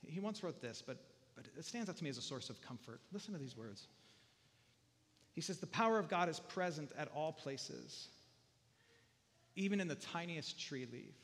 He 0.06 0.20
once 0.20 0.42
wrote 0.42 0.60
this, 0.60 0.82
but, 0.86 0.98
but 1.34 1.46
it 1.56 1.64
stands 1.64 1.90
out 1.90 1.96
to 1.96 2.04
me 2.04 2.10
as 2.10 2.18
a 2.18 2.22
source 2.22 2.48
of 2.48 2.60
comfort. 2.60 3.00
Listen 3.12 3.32
to 3.32 3.40
these 3.40 3.56
words. 3.56 3.88
He 5.34 5.40
says, 5.40 5.58
The 5.58 5.66
power 5.66 5.98
of 5.98 6.08
God 6.08 6.28
is 6.28 6.38
present 6.38 6.90
at 6.96 7.08
all 7.14 7.32
places, 7.32 8.08
even 9.56 9.80
in 9.80 9.88
the 9.88 9.96
tiniest 9.96 10.60
tree 10.60 10.86
leaf. 10.92 11.14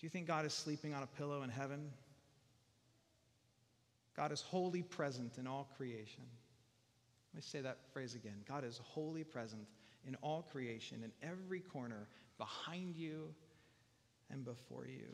Do 0.00 0.06
you 0.06 0.10
think 0.10 0.26
God 0.26 0.46
is 0.46 0.54
sleeping 0.54 0.94
on 0.94 1.02
a 1.02 1.06
pillow 1.06 1.42
in 1.42 1.50
heaven? 1.50 1.90
God 4.16 4.32
is 4.32 4.40
wholly 4.40 4.82
present 4.82 5.38
in 5.38 5.46
all 5.46 5.68
creation. 5.76 6.24
Let 7.32 7.36
me 7.36 7.42
say 7.42 7.60
that 7.60 7.78
phrase 7.92 8.14
again. 8.14 8.42
God 8.48 8.64
is 8.64 8.80
wholly 8.82 9.24
present 9.24 9.66
in 10.06 10.16
all 10.16 10.42
creation, 10.42 11.02
in 11.04 11.12
every 11.28 11.60
corner, 11.60 12.08
behind 12.38 12.96
you 12.96 13.34
and 14.30 14.44
before 14.44 14.86
you. 14.86 15.08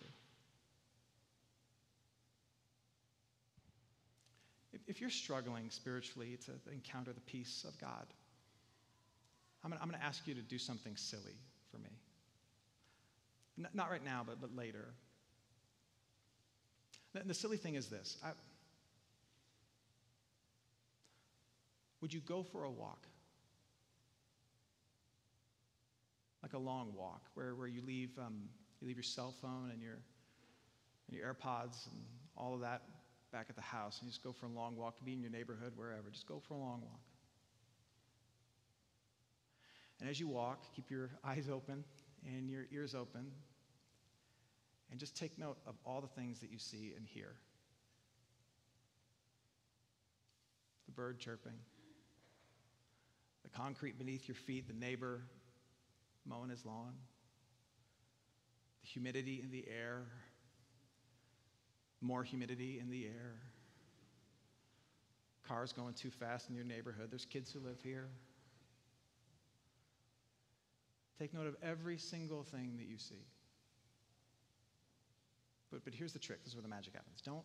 If 4.87 5.01
you're 5.01 5.11
struggling 5.11 5.71
spiritually 5.71 6.39
to 6.47 6.53
encounter 6.73 7.13
the 7.13 7.21
peace 7.21 7.65
of 7.69 7.79
God, 7.79 8.07
I'm 9.63 9.71
going 9.71 9.91
to 9.91 10.05
ask 10.05 10.27
you 10.27 10.35
to 10.35 10.41
do 10.41 10.57
something 10.57 10.97
silly 10.97 11.37
for 11.71 11.79
me. 11.79 11.91
Not 13.75 13.91
right 13.91 14.05
now, 14.05 14.23
but, 14.25 14.41
but 14.41 14.55
later. 14.55 14.95
And 17.15 17.29
the 17.29 17.35
silly 17.35 17.57
thing 17.57 17.75
is 17.75 17.89
this 17.89 18.17
I, 18.23 18.31
would 22.01 22.15
you 22.15 22.21
go 22.21 22.43
for 22.43 22.65
a 22.65 22.71
walk? 22.71 23.07
Like 26.49 26.59
a 26.59 26.65
long 26.65 26.95
walk 26.97 27.21
where, 27.35 27.55
where 27.55 27.67
you, 27.67 27.83
leave, 27.87 28.09
um, 28.19 28.49
you 28.81 28.87
leave 28.87 28.97
your 28.97 29.03
cell 29.03 29.35
phone 29.43 29.71
and 29.71 29.83
your, 29.83 29.99
and 31.07 31.19
your 31.19 31.35
AirPods 31.35 31.87
and 31.89 32.01
all 32.39 32.55
of 32.55 32.61
that 32.63 32.85
back 33.31 33.49
at 33.51 33.57
the 33.57 33.61
house 33.61 33.99
and 33.99 34.07
you 34.07 34.11
just 34.11 34.25
go 34.25 34.33
for 34.33 34.47
a 34.47 34.49
long 34.49 34.75
walk, 34.75 34.95
be 35.05 35.13
in 35.13 35.21
your 35.21 35.31
neighborhood, 35.31 35.75
wherever. 35.77 36.09
Just 36.11 36.27
go 36.27 36.41
for 36.49 36.55
a 36.55 36.57
long 36.57 36.81
walk. 36.81 37.01
And 40.01 40.09
as 40.09 40.19
you 40.19 40.27
walk, 40.27 40.65
keep 40.75 40.91
your 40.91 41.11
eyes 41.25 41.51
open 41.53 41.85
and 42.25 42.49
your 42.49 42.65
ears 42.73 42.95
open 42.95 43.31
and 44.91 44.99
just 44.99 45.15
take 45.15 45.39
note 45.39 45.59
of 45.67 45.75
all 45.85 46.01
the 46.01 46.21
things 46.21 46.41
that 46.41 46.51
you 46.51 46.59
see 46.59 46.95
and 46.97 47.07
hear 47.07 47.35
the 50.87 50.93
bird 50.93 51.19
chirping, 51.19 51.59
the 53.43 53.51
concrete 53.51 53.99
beneath 53.99 54.27
your 54.27 54.35
feet, 54.35 54.67
the 54.67 54.73
neighbor 54.73 55.21
mowing 56.27 56.51
his 56.51 56.65
lawn, 56.65 56.95
the 58.83 58.89
humidity 58.89 59.41
in 59.43 59.51
the 59.51 59.65
air, 59.69 60.07
more 62.01 62.23
humidity 62.23 62.79
in 62.81 62.91
the 62.91 63.07
air, 63.07 63.35
cars 65.47 65.73
going 65.73 65.95
too 65.95 66.11
fast 66.11 66.51
in 66.51 66.55
your 66.55 66.65
neighborhood. 66.65 67.09
There's 67.11 67.25
kids 67.25 67.51
who 67.51 67.61
live 67.61 67.81
here. 67.83 68.09
Take 71.19 71.35
note 71.35 71.47
of 71.47 71.57
every 71.63 71.99
single 71.99 72.45
thing 72.45 72.77
that 72.77 72.87
you 72.87 72.99
see. 72.99 73.27
But, 75.71 75.85
but 75.85 75.95
here's 75.95 76.13
the 76.13 76.19
trick 76.19 76.45
this 76.45 76.51
is 76.53 76.57
where 76.57 76.63
the 76.63 76.69
magic 76.69 76.95
happens. 76.95 77.21
Don't, 77.21 77.45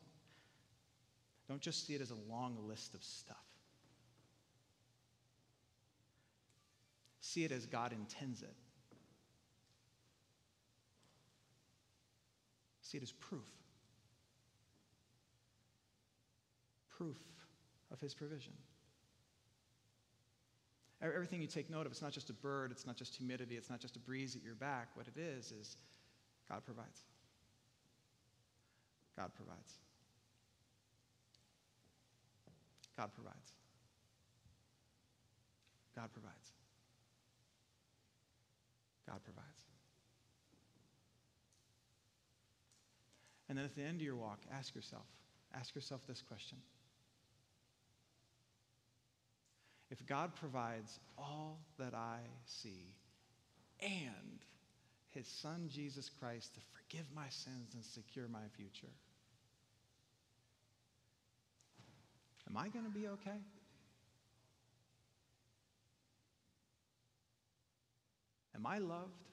don't 1.47 1.61
just 1.61 1.87
see 1.87 1.95
it 1.95 2.01
as 2.01 2.11
a 2.11 2.17
long 2.29 2.57
list 2.67 2.93
of 2.93 3.03
stuff. 3.03 3.37
See 7.21 7.43
it 7.43 7.51
as 7.51 7.65
God 7.65 7.93
intends 7.93 8.43
it. 8.43 8.53
See 12.93 12.99
it 12.99 13.01
as 13.03 13.11
proof. 13.11 13.49
Proof 16.95 17.17
of 17.91 17.99
His 17.99 18.13
provision. 18.13 18.53
Everything 21.01 21.41
you 21.41 21.47
take 21.47 21.71
note 21.71 21.87
of, 21.87 21.91
it's 21.91 22.03
not 22.03 22.11
just 22.11 22.29
a 22.29 22.33
bird, 22.33 22.69
it's 22.71 22.85
not 22.85 22.95
just 22.95 23.15
humidity, 23.15 23.55
it's 23.57 23.71
not 23.71 23.79
just 23.79 23.95
a 23.95 23.99
breeze 23.99 24.35
at 24.35 24.43
your 24.43 24.53
back. 24.53 24.89
What 24.93 25.07
it 25.07 25.19
is, 25.19 25.51
is 25.51 25.75
God 26.47 26.63
provides. 26.65 27.01
God 29.17 29.31
provides. 29.33 29.79
God 32.95 33.11
provides. 33.15 33.53
God 35.95 36.13
provides. 36.13 36.51
God 39.07 39.19
provides. 39.23 39.52
And 43.49 43.57
then 43.57 43.65
at 43.65 43.75
the 43.75 43.83
end 43.83 43.97
of 43.97 44.01
your 44.01 44.15
walk, 44.15 44.39
ask 44.51 44.73
yourself, 44.73 45.05
ask 45.53 45.75
yourself 45.75 46.01
this 46.07 46.21
question. 46.21 46.57
If 49.91 50.05
God 50.07 50.35
provides 50.35 50.99
all 51.17 51.59
that 51.77 51.93
I 51.93 52.17
see 52.45 52.95
and 53.81 54.39
his 55.13 55.27
son 55.27 55.69
Jesus 55.69 56.09
Christ 56.19 56.55
to 56.55 56.61
forgive 56.73 57.05
my 57.15 57.29
sins 57.29 57.73
and 57.75 57.83
secure 57.83 58.27
my 58.27 58.47
future. 58.57 58.91
Am 62.49 62.57
I 62.57 62.69
going 62.69 62.85
to 62.85 62.91
be 62.91 63.07
okay? 63.07 63.37
Am 68.55 68.65
I 68.65 68.79
loved? 68.79 69.32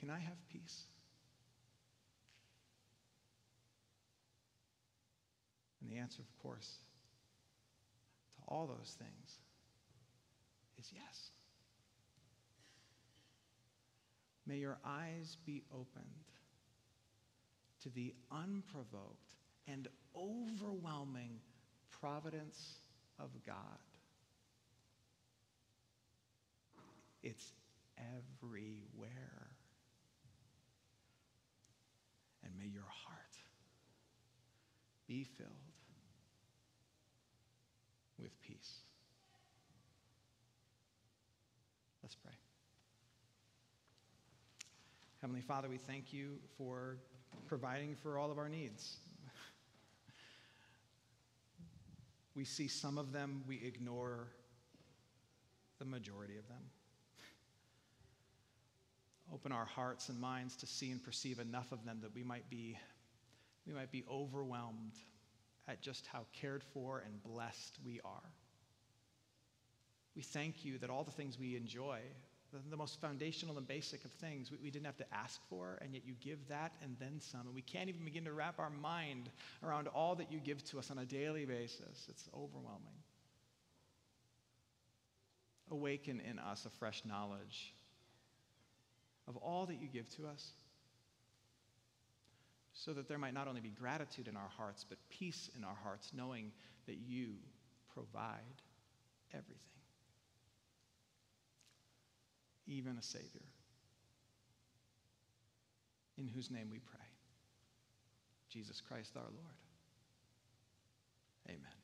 Can 0.00 0.08
I 0.08 0.18
have 0.18 0.48
peace? 0.50 0.84
And 5.82 5.90
the 5.90 5.98
answer, 5.98 6.22
of 6.22 6.42
course, 6.42 6.78
to 8.34 8.42
all 8.48 8.66
those 8.66 8.96
things 8.98 9.38
is 10.78 10.90
yes. 10.94 11.30
May 14.46 14.56
your 14.56 14.78
eyes 14.84 15.36
be 15.44 15.62
opened 15.70 16.24
to 17.82 17.90
the 17.90 18.14
unprovoked 18.32 19.34
and 19.68 19.86
overwhelming 20.16 21.40
providence 22.00 22.78
of 23.18 23.30
God. 23.46 23.54
It's 27.22 27.52
everywhere. 27.98 29.50
And 32.42 32.49
may 32.60 32.68
your 32.68 32.82
heart 32.82 33.36
be 35.06 35.24
filled 35.24 35.48
with 38.18 38.38
peace. 38.42 38.80
Let's 42.02 42.14
pray. 42.14 42.32
Heavenly 45.22 45.40
Father, 45.40 45.68
we 45.68 45.78
thank 45.78 46.12
you 46.12 46.38
for 46.58 46.98
providing 47.46 47.94
for 47.94 48.18
all 48.18 48.30
of 48.30 48.38
our 48.38 48.48
needs. 48.48 48.98
We 52.34 52.44
see 52.44 52.68
some 52.68 52.96
of 52.98 53.12
them, 53.12 53.42
we 53.46 53.56
ignore 53.64 54.28
the 55.78 55.84
majority 55.84 56.36
of 56.36 56.46
them. 56.48 56.62
Open 59.32 59.52
our 59.52 59.64
hearts 59.64 60.08
and 60.08 60.20
minds 60.20 60.56
to 60.56 60.66
see 60.66 60.90
and 60.90 61.02
perceive 61.02 61.38
enough 61.38 61.70
of 61.72 61.84
them 61.84 61.98
that 62.02 62.14
we 62.14 62.22
might 62.22 62.48
be, 62.50 62.76
we 63.66 63.72
might 63.72 63.92
be 63.92 64.04
overwhelmed 64.10 64.94
at 65.68 65.80
just 65.80 66.06
how 66.06 66.26
cared 66.32 66.64
for 66.74 67.02
and 67.04 67.22
blessed 67.22 67.78
we 67.84 68.00
are. 68.04 68.32
We 70.16 70.22
thank 70.22 70.64
you 70.64 70.78
that 70.78 70.90
all 70.90 71.04
the 71.04 71.12
things 71.12 71.38
we 71.38 71.56
enjoy, 71.56 72.00
the, 72.52 72.58
the 72.68 72.76
most 72.76 73.00
foundational 73.00 73.56
and 73.56 73.68
basic 73.68 74.04
of 74.04 74.10
things 74.10 74.50
we, 74.50 74.58
we 74.64 74.70
didn't 74.70 74.86
have 74.86 74.96
to 74.96 75.14
ask 75.14 75.40
for, 75.48 75.78
and 75.80 75.94
yet 75.94 76.02
you 76.04 76.14
give 76.20 76.48
that 76.48 76.72
and 76.82 76.96
then 76.98 77.20
some. 77.20 77.42
And 77.42 77.54
we 77.54 77.62
can't 77.62 77.88
even 77.88 78.04
begin 78.04 78.24
to 78.24 78.32
wrap 78.32 78.58
our 78.58 78.70
mind 78.70 79.30
around 79.62 79.86
all 79.88 80.16
that 80.16 80.32
you 80.32 80.40
give 80.40 80.64
to 80.64 80.80
us 80.80 80.90
on 80.90 80.98
a 80.98 81.04
daily 81.04 81.44
basis. 81.44 82.06
It's 82.08 82.28
overwhelming. 82.34 82.98
Awaken 85.70 86.20
in 86.28 86.40
us 86.40 86.66
a 86.66 86.70
fresh 86.70 87.02
knowledge 87.04 87.74
of 89.30 89.36
all 89.36 89.64
that 89.66 89.80
you 89.80 89.86
give 89.86 90.08
to 90.16 90.26
us, 90.26 90.50
so 92.72 92.92
that 92.92 93.08
there 93.08 93.18
might 93.18 93.32
not 93.32 93.46
only 93.46 93.60
be 93.60 93.70
gratitude 93.70 94.26
in 94.26 94.36
our 94.36 94.50
hearts, 94.56 94.84
but 94.88 94.98
peace 95.08 95.48
in 95.56 95.62
our 95.62 95.76
hearts, 95.84 96.10
knowing 96.12 96.50
that 96.86 96.96
you 97.06 97.34
provide 97.94 98.40
everything, 99.32 99.56
even 102.66 102.96
a 102.98 103.02
Savior, 103.02 103.46
in 106.18 106.26
whose 106.26 106.50
name 106.50 106.68
we 106.70 106.80
pray 106.80 107.00
Jesus 108.48 108.80
Christ 108.80 109.12
our 109.14 109.22
Lord. 109.22 109.54
Amen. 111.48 111.79